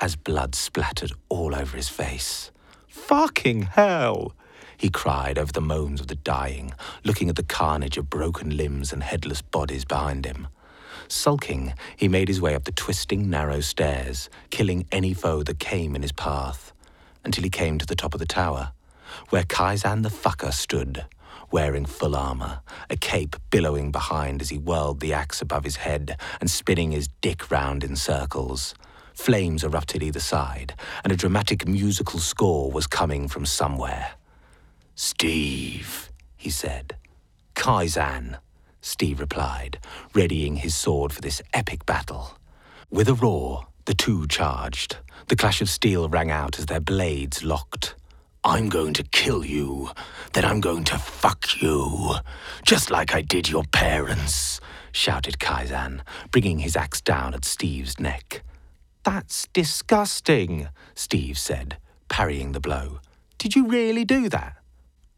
as 0.00 0.16
blood 0.16 0.56
splattered 0.56 1.12
all 1.28 1.54
over 1.54 1.76
his 1.76 1.88
face. 1.88 2.50
Fucking 2.88 3.62
hell! 3.62 4.34
he 4.76 4.90
cried 4.90 5.38
over 5.38 5.52
the 5.52 5.60
moans 5.60 6.00
of 6.00 6.08
the 6.08 6.16
dying, 6.16 6.72
looking 7.04 7.28
at 7.28 7.36
the 7.36 7.42
carnage 7.44 7.96
of 7.96 8.10
broken 8.10 8.56
limbs 8.56 8.92
and 8.92 9.04
headless 9.04 9.40
bodies 9.40 9.84
behind 9.84 10.24
him. 10.26 10.48
Sulking, 11.06 11.74
he 11.96 12.08
made 12.08 12.28
his 12.28 12.40
way 12.40 12.54
up 12.54 12.64
the 12.64 12.72
twisting, 12.72 13.30
narrow 13.30 13.60
stairs, 13.60 14.28
killing 14.50 14.86
any 14.90 15.14
foe 15.14 15.42
that 15.44 15.60
came 15.60 15.94
in 15.94 16.02
his 16.02 16.12
path 16.12 16.72
until 17.24 17.44
he 17.44 17.50
came 17.50 17.78
to 17.78 17.86
the 17.86 17.96
top 17.96 18.14
of 18.14 18.20
the 18.20 18.26
tower, 18.26 18.72
where 19.30 19.44
Kaizen 19.44 20.02
the 20.02 20.08
fucker 20.08 20.52
stood, 20.52 21.04
wearing 21.50 21.86
full 21.86 22.14
armor, 22.14 22.60
a 22.90 22.96
cape 22.96 23.36
billowing 23.50 23.90
behind 23.90 24.40
as 24.42 24.50
he 24.50 24.58
whirled 24.58 25.00
the 25.00 25.12
axe 25.12 25.40
above 25.40 25.64
his 25.64 25.76
head 25.76 26.16
and 26.40 26.50
spinning 26.50 26.92
his 26.92 27.08
dick 27.20 27.50
round 27.50 27.82
in 27.84 27.96
circles. 27.96 28.74
Flames 29.14 29.64
erupted 29.64 30.02
either 30.02 30.20
side, 30.20 30.74
and 31.02 31.12
a 31.12 31.16
dramatic 31.16 31.66
musical 31.66 32.20
score 32.20 32.70
was 32.70 32.86
coming 32.86 33.26
from 33.28 33.44
somewhere. 33.44 34.12
Steve, 34.94 36.10
he 36.36 36.50
said. 36.50 36.96
Kaizen, 37.54 38.38
Steve 38.80 39.18
replied, 39.18 39.78
readying 40.14 40.56
his 40.56 40.74
sword 40.74 41.12
for 41.12 41.20
this 41.20 41.42
epic 41.52 41.84
battle. 41.84 42.38
With 42.90 43.08
a 43.08 43.14
roar, 43.14 43.66
the 43.88 43.94
two 43.94 44.26
charged. 44.26 44.98
The 45.28 45.36
clash 45.36 45.62
of 45.62 45.70
steel 45.70 46.10
rang 46.10 46.30
out 46.30 46.58
as 46.58 46.66
their 46.66 46.78
blades 46.78 47.42
locked. 47.42 47.94
I'm 48.44 48.68
going 48.68 48.92
to 48.92 49.02
kill 49.02 49.46
you. 49.46 49.88
Then 50.34 50.44
I'm 50.44 50.60
going 50.60 50.84
to 50.84 50.98
fuck 50.98 51.62
you. 51.62 52.16
Just 52.66 52.90
like 52.90 53.14
I 53.14 53.22
did 53.22 53.48
your 53.48 53.64
parents, 53.72 54.60
shouted 54.92 55.38
Kaizan, 55.38 56.02
bringing 56.30 56.58
his 56.58 56.76
axe 56.76 57.00
down 57.00 57.32
at 57.32 57.46
Steve's 57.46 57.98
neck. 57.98 58.42
That's 59.04 59.48
disgusting, 59.54 60.68
Steve 60.94 61.38
said, 61.38 61.78
parrying 62.10 62.52
the 62.52 62.60
blow. 62.60 63.00
Did 63.38 63.56
you 63.56 63.68
really 63.68 64.04
do 64.04 64.28
that? 64.28 64.58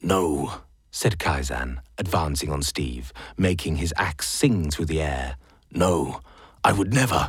No, 0.01 0.61
said 0.93 1.19
Kaizan, 1.19 1.79
advancing 1.99 2.53
on 2.53 2.63
Steve, 2.63 3.13
making 3.37 3.77
his 3.77 3.93
axe 3.97 4.29
sing 4.29 4.71
through 4.71 4.87
the 4.87 5.03
air. 5.03 5.35
No, 5.73 6.21
I 6.63 6.71
would 6.71 6.95
never. 6.95 7.27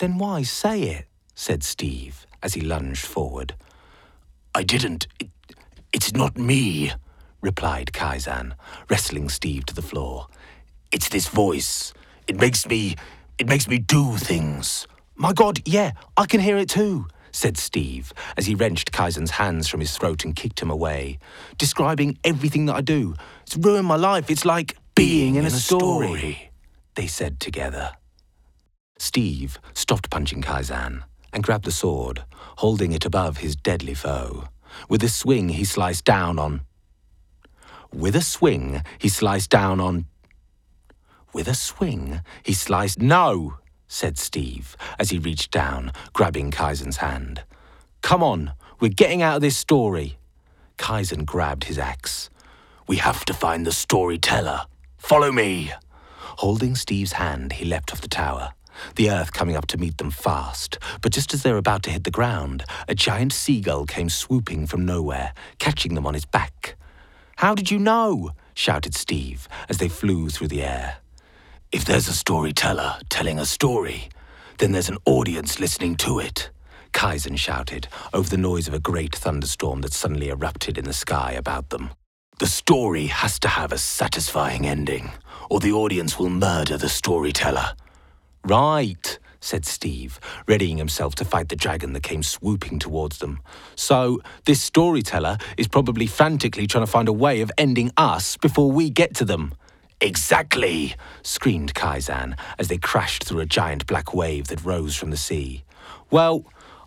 Then 0.00 0.16
why 0.16 0.44
say 0.44 0.80
it? 0.84 1.04
said 1.34 1.62
Steve 1.62 2.26
as 2.42 2.54
he 2.54 2.62
lunged 2.62 3.04
forward. 3.04 3.54
I 4.54 4.62
didn't. 4.62 5.06
It, 5.18 5.28
it's 5.92 6.14
not 6.14 6.38
me, 6.38 6.92
replied 7.42 7.92
Kaizen, 7.92 8.54
wrestling 8.88 9.28
Steve 9.28 9.66
to 9.66 9.74
the 9.74 9.82
floor. 9.82 10.28
It's 10.90 11.10
this 11.10 11.28
voice. 11.28 11.92
It 12.26 12.40
makes 12.40 12.66
me. 12.66 12.96
It 13.36 13.46
makes 13.46 13.68
me 13.68 13.76
do 13.76 14.16
things. 14.16 14.86
My 15.16 15.34
God, 15.34 15.60
yeah, 15.66 15.92
I 16.16 16.24
can 16.24 16.40
hear 16.40 16.56
it 16.56 16.70
too, 16.70 17.06
said 17.30 17.58
Steve 17.58 18.14
as 18.38 18.46
he 18.46 18.54
wrenched 18.54 18.92
Kaizen's 18.92 19.32
hands 19.32 19.68
from 19.68 19.80
his 19.80 19.94
throat 19.98 20.24
and 20.24 20.34
kicked 20.34 20.60
him 20.62 20.70
away, 20.70 21.18
describing 21.58 22.16
everything 22.24 22.64
that 22.66 22.76
I 22.76 22.80
do. 22.80 23.16
It's 23.42 23.54
ruined 23.54 23.86
my 23.86 23.96
life. 23.96 24.30
It's 24.30 24.46
like 24.46 24.78
being, 24.94 25.34
in, 25.34 25.44
a, 25.44 25.50
story. 25.50 26.06
story, 26.06 26.50
they 26.94 27.06
said 27.06 27.38
together. 27.38 27.92
Steve 29.00 29.58
stopped 29.72 30.10
punching 30.10 30.42
Kaizen 30.42 31.04
and 31.32 31.42
grabbed 31.42 31.64
the 31.64 31.72
sword, 31.72 32.22
holding 32.58 32.92
it 32.92 33.06
above 33.06 33.38
his 33.38 33.56
deadly 33.56 33.94
foe. 33.94 34.44
With 34.90 35.02
a 35.02 35.08
swing, 35.08 35.48
he 35.48 35.64
sliced 35.64 36.04
down 36.04 36.38
on. 36.38 36.60
With 37.94 38.14
a 38.14 38.20
swing, 38.20 38.82
he 38.98 39.08
sliced 39.08 39.48
down 39.48 39.80
on. 39.80 40.04
With 41.32 41.48
a 41.48 41.54
swing, 41.54 42.20
he 42.42 42.52
sliced. 42.52 43.00
No! 43.00 43.54
said 43.88 44.18
Steve 44.18 44.76
as 44.98 45.08
he 45.08 45.18
reached 45.18 45.50
down, 45.50 45.92
grabbing 46.12 46.50
Kaizen's 46.50 46.98
hand. 46.98 47.42
Come 48.02 48.22
on, 48.22 48.52
we're 48.80 48.88
getting 48.88 49.22
out 49.22 49.36
of 49.36 49.42
this 49.42 49.56
story. 49.56 50.18
Kaizen 50.76 51.24
grabbed 51.24 51.64
his 51.64 51.78
axe. 51.78 52.28
We 52.86 52.96
have 52.96 53.24
to 53.24 53.32
find 53.32 53.66
the 53.66 53.72
storyteller. 53.72 54.66
Follow 54.98 55.32
me. 55.32 55.72
Holding 56.44 56.74
Steve's 56.74 57.12
hand, 57.12 57.54
he 57.54 57.64
leapt 57.64 57.92
off 57.92 58.02
the 58.02 58.08
tower 58.08 58.52
the 58.96 59.10
earth 59.10 59.32
coming 59.32 59.56
up 59.56 59.66
to 59.68 59.78
meet 59.78 59.98
them 59.98 60.10
fast. 60.10 60.78
But 61.02 61.12
just 61.12 61.34
as 61.34 61.42
they 61.42 61.52
were 61.52 61.58
about 61.58 61.82
to 61.84 61.90
hit 61.90 62.04
the 62.04 62.10
ground, 62.10 62.64
a 62.88 62.94
giant 62.94 63.32
seagull 63.32 63.86
came 63.86 64.08
swooping 64.08 64.66
from 64.66 64.84
nowhere, 64.84 65.32
catching 65.58 65.94
them 65.94 66.06
on 66.06 66.14
its 66.14 66.24
back. 66.24 66.76
How 67.36 67.54
did 67.54 67.70
you 67.70 67.78
know? 67.78 68.30
shouted 68.54 68.94
Steve 68.94 69.48
as 69.68 69.78
they 69.78 69.88
flew 69.88 70.28
through 70.28 70.48
the 70.48 70.62
air. 70.62 70.98
If 71.72 71.84
there's 71.84 72.08
a 72.08 72.12
storyteller 72.12 72.96
telling 73.08 73.38
a 73.38 73.46
story, 73.46 74.08
then 74.58 74.72
there's 74.72 74.88
an 74.90 74.98
audience 75.06 75.60
listening 75.60 75.96
to 75.96 76.18
it. 76.18 76.50
Kaizen 76.92 77.38
shouted 77.38 77.88
over 78.12 78.28
the 78.28 78.36
noise 78.36 78.68
of 78.68 78.74
a 78.74 78.80
great 78.80 79.14
thunderstorm 79.14 79.80
that 79.82 79.92
suddenly 79.92 80.28
erupted 80.28 80.76
in 80.76 80.84
the 80.84 80.92
sky 80.92 81.32
about 81.32 81.70
them. 81.70 81.90
The 82.40 82.46
story 82.46 83.06
has 83.06 83.38
to 83.40 83.48
have 83.48 83.70
a 83.70 83.78
satisfying 83.78 84.66
ending, 84.66 85.10
or 85.48 85.60
the 85.60 85.72
audience 85.72 86.18
will 86.18 86.30
murder 86.30 86.76
the 86.76 86.88
storyteller. 86.88 87.74
Right, 88.44 89.18
said 89.40 89.64
Steve, 89.64 90.20
readying 90.46 90.78
himself 90.78 91.14
to 91.16 91.24
fight 91.24 91.48
the 91.48 91.56
dragon 91.56 91.92
that 91.92 92.02
came 92.02 92.22
swooping 92.22 92.78
towards 92.78 93.18
them. 93.18 93.40
So, 93.76 94.20
this 94.44 94.62
storyteller 94.62 95.38
is 95.56 95.68
probably 95.68 96.06
frantically 96.06 96.66
trying 96.66 96.84
to 96.84 96.90
find 96.90 97.08
a 97.08 97.12
way 97.12 97.40
of 97.40 97.52
ending 97.58 97.90
us 97.96 98.36
before 98.36 98.70
we 98.70 98.90
get 98.90 99.14
to 99.16 99.24
them. 99.24 99.54
Exactly, 100.00 100.94
screamed 101.22 101.74
Kaizan 101.74 102.36
as 102.58 102.68
they 102.68 102.78
crashed 102.78 103.24
through 103.24 103.40
a 103.40 103.46
giant 103.46 103.86
black 103.86 104.14
wave 104.14 104.48
that 104.48 104.64
rose 104.64 104.96
from 104.96 105.10
the 105.10 105.16
sea. 105.16 105.64
Well, 106.10 106.44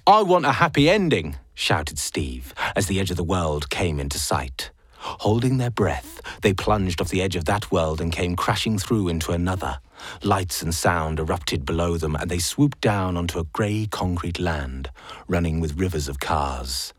I 0.08 0.24
want 0.24 0.46
a 0.46 0.54
happy 0.54 0.90
ending, 0.90 1.38
shouted 1.54 2.00
Steve 2.00 2.54
as 2.76 2.88
the 2.88 3.00
edge 3.00 3.12
of 3.12 3.18
the 3.18 3.24
world 3.24 3.70
came 3.70 4.00
into 4.00 4.18
sight. 4.18 4.72
Holding 5.04 5.58
their 5.58 5.70
breath, 5.70 6.22
they 6.42 6.54
plunged 6.54 7.02
off 7.02 7.10
the 7.10 7.22
edge 7.22 7.36
of 7.36 7.46
that 7.46 7.72
world 7.72 8.00
and 8.00 8.12
came 8.12 8.36
crashing 8.36 8.80
through 8.80 9.10
into 9.10 9.34
another. 9.34 9.80
Lights 10.24 10.62
and 10.62 10.74
sound 10.74 11.20
erupted 11.20 11.66
below 11.66 11.98
them, 11.98 12.16
and 12.16 12.32
they 12.32 12.40
swooped 12.40 12.80
down 12.80 13.18
onto 13.18 13.38
a 13.38 13.44
grey 13.44 13.88
concrete 13.90 14.40
land, 14.40 14.90
running 15.28 15.60
with 15.60 15.78
rivers 15.78 16.08
of 16.08 16.20
cars. 16.20 16.94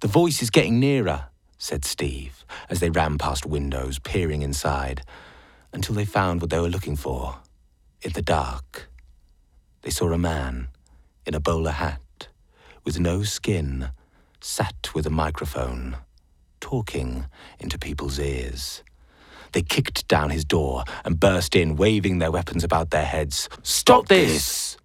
The 0.00 0.08
voice 0.08 0.40
is 0.40 0.50
getting 0.50 0.78
nearer, 0.78 1.26
said 1.58 1.84
Steve, 1.84 2.44
as 2.70 2.80
they 2.80 2.90
ran 2.90 3.18
past 3.18 3.44
windows, 3.44 3.98
peering 3.98 4.42
inside, 4.42 5.02
until 5.72 5.94
they 5.94 6.04
found 6.04 6.40
what 6.40 6.50
they 6.50 6.60
were 6.60 6.68
looking 6.68 6.96
for. 6.96 7.38
In 8.02 8.12
the 8.12 8.22
dark, 8.22 8.88
they 9.82 9.90
saw 9.90 10.12
a 10.12 10.18
man 10.18 10.68
in 11.24 11.34
a 11.34 11.40
bowler 11.40 11.72
hat, 11.72 12.28
with 12.84 13.00
no 13.00 13.24
skin, 13.24 13.90
sat 14.40 14.94
with 14.94 15.06
a 15.06 15.10
microphone, 15.10 15.96
talking 16.60 17.26
into 17.58 17.78
people's 17.78 18.18
ears. 18.18 18.82
They 19.52 19.62
kicked 19.62 20.06
down 20.08 20.30
his 20.30 20.44
door 20.44 20.84
and 21.04 21.18
burst 21.18 21.56
in, 21.56 21.76
waving 21.76 22.18
their 22.18 22.30
weapons 22.30 22.64
about 22.64 22.90
their 22.90 23.04
heads. 23.04 23.48
Stop 23.62 24.08
this! 24.08 24.76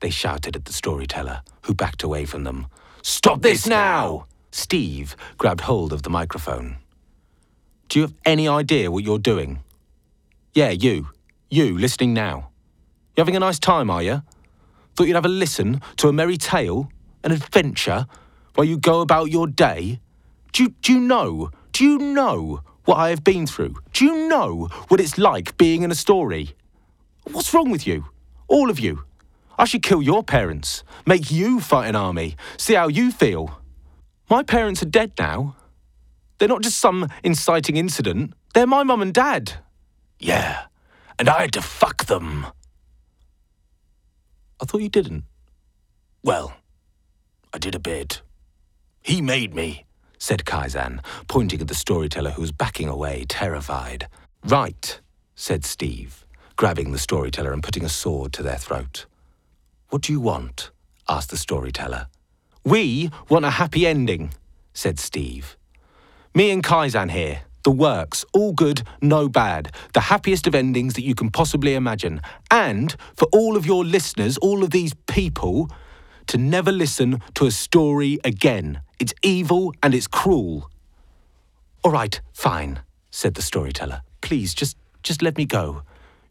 They 0.00 0.10
shouted 0.10 0.56
at 0.56 0.64
the 0.64 0.72
storyteller, 0.72 1.42
who 1.62 1.74
backed 1.74 2.02
away 2.02 2.24
from 2.24 2.44
them. 2.44 2.66
Stop 3.02 3.42
this 3.42 3.66
now! 3.66 4.26
Steve 4.50 5.16
grabbed 5.38 5.60
hold 5.60 5.92
of 5.92 6.02
the 6.02 6.10
microphone. 6.10 6.78
Do 7.88 7.98
you 7.98 8.02
have 8.02 8.14
any 8.24 8.48
idea 8.48 8.90
what 8.90 9.04
you're 9.04 9.18
doing? 9.18 9.60
Yeah, 10.54 10.70
you. 10.70 11.08
You, 11.50 11.78
listening 11.78 12.14
now. 12.14 12.50
You 13.16 13.20
having 13.20 13.36
a 13.36 13.40
nice 13.40 13.58
time, 13.58 13.90
are 13.90 14.02
you? 14.02 14.22
Thought 14.94 15.06
you'd 15.06 15.14
have 15.14 15.24
a 15.24 15.28
listen 15.28 15.82
to 15.98 16.08
a 16.08 16.12
merry 16.12 16.36
tale, 16.36 16.90
an 17.22 17.32
adventure, 17.32 18.06
while 18.54 18.66
you 18.66 18.78
go 18.78 19.02
about 19.02 19.30
your 19.30 19.46
day? 19.46 20.00
Do 20.56 20.62
you, 20.62 20.68
do 20.80 20.94
you 20.94 21.00
know? 21.00 21.50
Do 21.72 21.84
you 21.84 21.98
know 21.98 22.62
what 22.86 22.96
I 22.96 23.10
have 23.10 23.22
been 23.22 23.46
through? 23.46 23.74
Do 23.92 24.06
you 24.06 24.26
know 24.26 24.68
what 24.88 25.00
it's 25.00 25.18
like 25.18 25.58
being 25.58 25.82
in 25.82 25.90
a 25.90 25.94
story? 25.94 26.56
What's 27.30 27.52
wrong 27.52 27.68
with 27.68 27.86
you? 27.86 28.06
All 28.48 28.70
of 28.70 28.80
you. 28.80 29.04
I 29.58 29.66
should 29.66 29.82
kill 29.82 30.00
your 30.00 30.22
parents, 30.22 30.82
make 31.04 31.30
you 31.30 31.60
fight 31.60 31.88
an 31.88 31.94
army, 31.94 32.36
see 32.56 32.72
how 32.72 32.88
you 32.88 33.12
feel. 33.12 33.60
My 34.30 34.42
parents 34.42 34.82
are 34.82 34.86
dead 34.86 35.12
now. 35.18 35.56
They're 36.38 36.48
not 36.48 36.62
just 36.62 36.78
some 36.78 37.10
inciting 37.22 37.76
incident, 37.76 38.32
they're 38.54 38.66
my 38.66 38.82
mum 38.82 39.02
and 39.02 39.12
dad. 39.12 39.58
Yeah, 40.18 40.68
and 41.18 41.28
I 41.28 41.42
had 41.42 41.52
to 41.52 41.60
fuck 41.60 42.06
them. 42.06 42.46
I 44.58 44.64
thought 44.64 44.80
you 44.80 44.88
didn't. 44.88 45.24
Well, 46.22 46.54
I 47.52 47.58
did 47.58 47.74
a 47.74 47.78
bit. 47.78 48.22
He 49.02 49.20
made 49.20 49.54
me 49.54 49.85
said 50.18 50.44
Kaizan, 50.44 51.00
pointing 51.28 51.60
at 51.60 51.68
the 51.68 51.74
storyteller 51.74 52.30
who 52.30 52.42
was 52.42 52.52
backing 52.52 52.88
away, 52.88 53.24
terrified. 53.28 54.08
Right, 54.44 55.00
said 55.34 55.64
Steve, 55.64 56.24
grabbing 56.56 56.92
the 56.92 56.98
storyteller 56.98 57.52
and 57.52 57.62
putting 57.62 57.84
a 57.84 57.88
sword 57.88 58.32
to 58.34 58.42
their 58.42 58.56
throat. 58.56 59.06
What 59.90 60.02
do 60.02 60.12
you 60.12 60.20
want? 60.20 60.70
asked 61.08 61.30
the 61.30 61.36
storyteller. 61.36 62.06
We 62.64 63.10
want 63.28 63.44
a 63.44 63.50
happy 63.50 63.86
ending, 63.86 64.34
said 64.72 64.98
Steve. 64.98 65.56
Me 66.34 66.50
and 66.50 66.62
Kaizan 66.62 67.10
here. 67.10 67.42
The 67.62 67.70
works, 67.72 68.24
all 68.32 68.52
good, 68.52 68.82
no 69.02 69.28
bad. 69.28 69.72
The 69.92 70.02
happiest 70.02 70.46
of 70.46 70.54
endings 70.54 70.94
that 70.94 71.02
you 71.02 71.16
can 71.16 71.30
possibly 71.30 71.74
imagine. 71.74 72.20
And 72.48 72.94
for 73.16 73.26
all 73.32 73.56
of 73.56 73.66
your 73.66 73.84
listeners, 73.84 74.38
all 74.38 74.62
of 74.62 74.70
these 74.70 74.94
people, 75.08 75.68
to 76.28 76.38
never 76.38 76.72
listen 76.72 77.20
to 77.34 77.46
a 77.46 77.50
story 77.50 78.18
again. 78.24 78.80
It's 78.98 79.14
evil 79.22 79.74
and 79.82 79.94
it's 79.94 80.06
cruel. 80.06 80.70
All 81.82 81.92
right, 81.92 82.20
fine, 82.32 82.80
said 83.10 83.34
the 83.34 83.42
storyteller. 83.42 84.02
Please, 84.20 84.54
just, 84.54 84.76
just 85.02 85.22
let 85.22 85.36
me 85.36 85.46
go. 85.46 85.82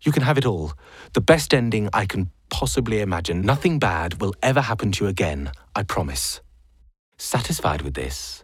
You 0.01 0.11
can 0.11 0.23
have 0.23 0.37
it 0.37 0.45
all. 0.45 0.73
The 1.13 1.21
best 1.21 1.53
ending 1.53 1.89
I 1.93 2.05
can 2.05 2.29
possibly 2.49 3.01
imagine. 3.01 3.41
Nothing 3.41 3.79
bad 3.79 4.21
will 4.21 4.33
ever 4.41 4.61
happen 4.61 4.91
to 4.93 5.05
you 5.05 5.09
again, 5.09 5.51
I 5.75 5.83
promise. 5.83 6.41
Satisfied 7.17 7.81
with 7.81 7.93
this, 7.93 8.43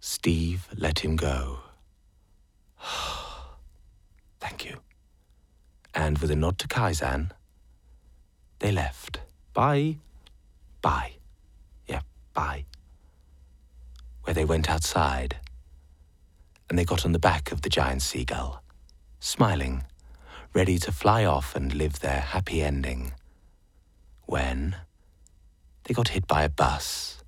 Steve 0.00 0.68
let 0.76 1.00
him 1.00 1.16
go. 1.16 1.60
Thank 4.40 4.64
you. 4.64 4.78
And 5.94 6.18
with 6.18 6.30
a 6.30 6.36
nod 6.36 6.58
to 6.58 6.68
Kaizen, 6.68 7.30
they 8.58 8.72
left. 8.72 9.20
Bye. 9.60 9.98
Bye. 10.80 11.16
Yeah, 11.86 12.00
bye. 12.32 12.64
Where 14.22 14.32
they 14.32 14.46
went 14.46 14.70
outside, 14.70 15.36
and 16.70 16.78
they 16.78 16.86
got 16.86 17.04
on 17.04 17.12
the 17.12 17.18
back 17.18 17.52
of 17.52 17.60
the 17.60 17.68
giant 17.68 18.00
seagull, 18.00 18.62
smiling, 19.18 19.84
ready 20.54 20.78
to 20.78 20.90
fly 20.90 21.26
off 21.26 21.54
and 21.54 21.74
live 21.74 22.00
their 22.00 22.20
happy 22.20 22.62
ending. 22.62 23.12
When 24.24 24.76
they 25.84 25.92
got 25.92 26.08
hit 26.08 26.26
by 26.26 26.44
a 26.44 26.48
bus 26.48 27.22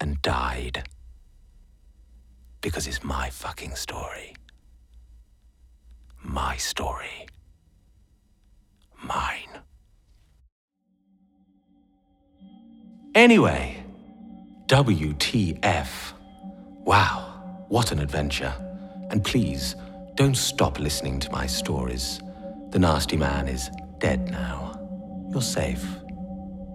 and 0.00 0.22
died. 0.22 0.88
Because 2.60 2.86
it's 2.86 3.02
my 3.02 3.28
fucking 3.28 3.74
story. 3.74 4.36
My 6.22 6.58
story. 6.58 7.26
Mine. 9.02 9.65
Anyway, 13.16 13.82
WTF. 14.66 16.12
Wow, 16.84 17.64
what 17.68 17.90
an 17.90 18.00
adventure. 18.00 18.52
And 19.10 19.24
please, 19.24 19.74
don't 20.16 20.36
stop 20.36 20.78
listening 20.78 21.18
to 21.20 21.32
my 21.32 21.46
stories. 21.46 22.20
The 22.72 22.78
nasty 22.78 23.16
man 23.16 23.48
is 23.48 23.70
dead 24.00 24.30
now. 24.30 24.78
You're 25.30 25.40
safe. 25.40 25.82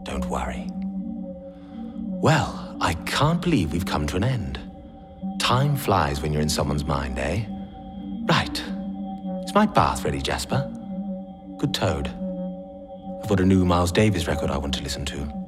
Don't 0.01 0.25
worry. 0.25 0.65
Well, 2.23 2.75
I 2.81 2.95
can't 3.05 3.39
believe 3.39 3.71
we've 3.71 3.85
come 3.85 4.07
to 4.07 4.15
an 4.15 4.23
end. 4.23 4.59
Time 5.37 5.75
flies 5.75 6.23
when 6.23 6.33
you're 6.33 6.41
in 6.41 6.49
someone's 6.49 6.85
mind, 6.85 7.19
eh? 7.19 7.45
Right. 8.27 8.63
Is 9.45 9.53
my 9.53 9.67
bath 9.67 10.03
ready, 10.03 10.23
Jasper? 10.23 10.67
Good 11.59 11.75
toad. 11.75 12.07
I've 13.21 13.29
got 13.29 13.39
a 13.39 13.45
new 13.45 13.63
Miles 13.63 13.91
Davis 13.91 14.25
record 14.25 14.49
I 14.49 14.57
want 14.57 14.73
to 14.73 14.81
listen 14.81 15.05
to. 15.05 15.40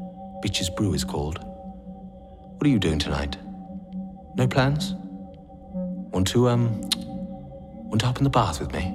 Bitches 0.44 0.76
Brew 0.76 0.94
is 0.94 1.06
called. 1.06 1.40
What 1.42 2.68
are 2.68 2.70
you 2.70 2.78
doing 2.78 3.00
tonight? 3.00 3.38
No 4.36 4.46
plans? 4.46 4.94
Want 6.12 6.28
to, 6.28 6.50
um, 6.50 6.82
want 7.88 8.02
to 8.02 8.08
hop 8.08 8.18
in 8.18 8.26
the 8.26 8.30
bath 8.30 8.60
with 8.60 8.74
me? 8.74 8.94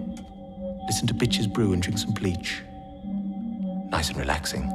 Listen 0.87 1.07
to 1.07 1.15
Bitches 1.15 1.51
Brew 1.51 1.73
and 1.73 1.83
drink 1.83 1.99
some 1.99 2.13
bleach. 2.13 2.63
Nice 3.89 4.11
and 4.11 4.19
relaxing. 4.19 4.69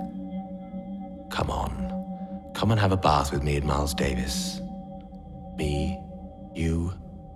Come 1.29 1.51
on. 1.51 2.51
Come 2.55 2.71
and 2.71 2.79
have 2.79 2.91
a 2.91 2.97
bath 2.97 3.31
with 3.31 3.43
me 3.43 3.55
and 3.57 3.67
Miles 3.67 3.93
Davis. 3.93 4.59
Me, 5.55 5.99
you, 6.55 6.91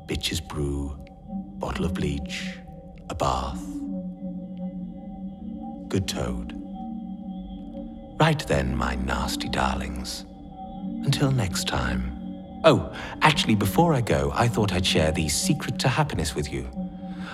Bitches 0.08 0.46
Brew, 0.48 0.98
bottle 1.60 1.86
of 1.86 1.94
bleach, 1.94 2.58
a 3.12 3.14
bath. 3.14 3.62
Good 5.90 6.08
toad. 6.08 6.67
Right 8.20 8.40
then, 8.48 8.76
my 8.76 8.96
nasty 8.96 9.48
darlings. 9.48 10.26
Until 11.06 11.32
next 11.32 11.68
time. 11.68 12.12
Oh, 12.64 12.92
actually, 13.22 13.54
before 13.54 13.94
I 13.94 14.02
go, 14.02 14.32
I 14.34 14.48
thought 14.48 14.74
I'd 14.74 14.86
share 14.86 15.12
the 15.12 15.30
secret 15.30 15.78
to 15.80 15.88
happiness 15.88 16.34
with 16.34 16.52
you. 16.52 16.68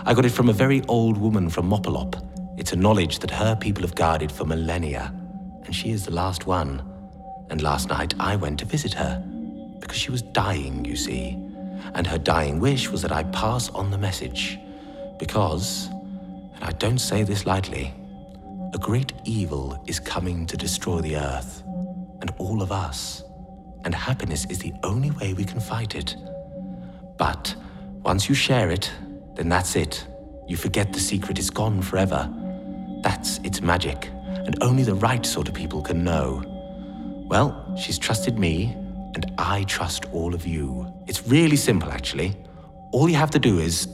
I 0.06 0.14
got 0.14 0.26
it 0.26 0.34
from 0.34 0.50
a 0.50 0.54
very 0.54 0.84
old 0.90 1.18
woman 1.18 1.50
from 1.50 1.70
Mopalop. 1.70 2.22
It's 2.60 2.74
a 2.74 2.76
knowledge 2.76 3.20
that 3.20 3.32
her 3.32 3.56
people 3.56 3.84
have 3.84 3.96
guarded 3.96 4.30
for 4.30 4.44
millennia, 4.44 5.14
and 5.66 5.74
she 5.74 5.92
is 5.92 6.04
the 6.04 6.12
last 6.12 6.48
one. 6.48 6.84
And 7.50 7.62
last 7.62 7.88
night 7.88 8.14
I 8.20 8.36
went 8.36 8.60
to 8.60 8.66
visit 8.66 8.94
her 8.96 9.24
because 9.80 9.98
she 9.98 10.12
was 10.12 10.22
dying, 10.22 10.84
you 10.84 10.98
see. 10.98 11.32
And 11.96 12.06
her 12.06 12.18
dying 12.18 12.60
wish 12.60 12.90
was 12.90 13.02
that 13.04 13.12
I 13.14 13.24
pass 13.24 13.70
on 13.70 13.90
the 13.90 13.98
message. 13.98 14.60
Because, 15.18 15.88
and 16.56 16.64
I 16.64 16.72
don't 16.72 17.00
say 17.00 17.24
this 17.24 17.46
lightly, 17.46 17.94
a 18.74 18.78
great 18.80 19.14
evil 19.24 19.82
is 19.86 20.00
coming 20.00 20.48
to 20.48 20.58
destroy 20.58 21.00
the 21.00 21.16
earth 21.16 21.64
and 22.22 22.34
all 22.40 22.62
of 22.62 22.72
us. 22.72 23.24
And 23.86 23.94
happiness 23.94 24.46
is 24.46 24.60
the 24.60 24.74
only 24.84 25.12
way 25.12 25.34
we 25.34 25.46
can 25.46 25.60
fight 25.60 25.94
it. 25.94 26.16
But 27.18 27.56
once 28.02 28.28
you 28.28 28.36
share 28.36 28.72
it, 28.72 28.92
then 29.36 29.50
that's 29.50 29.76
it. 29.76 30.08
You 30.48 30.58
forget 30.58 30.92
the 30.92 31.00
secret 31.00 31.38
is 31.38 31.50
gone 31.50 31.82
forever. 31.82 32.32
That's 33.04 33.38
its 33.40 33.62
magic, 33.62 34.10
and 34.46 34.58
only 34.64 34.84
the 34.84 34.96
right 34.96 35.26
sort 35.26 35.48
of 35.48 35.54
people 35.54 35.82
can 35.82 36.04
know. 36.04 36.44
Well, 37.28 37.76
she's 37.78 38.00
trusted 38.00 38.40
me, 38.40 38.76
and 39.14 39.32
I 39.38 39.64
trust 39.66 40.06
all 40.14 40.34
of 40.34 40.48
you. 40.48 40.92
It's 41.08 41.28
really 41.28 41.58
simple, 41.58 41.92
actually. 41.92 42.36
All 42.92 43.10
you 43.10 43.16
have 43.16 43.32
to 43.32 43.40
do 43.40 43.60
is 43.60 43.88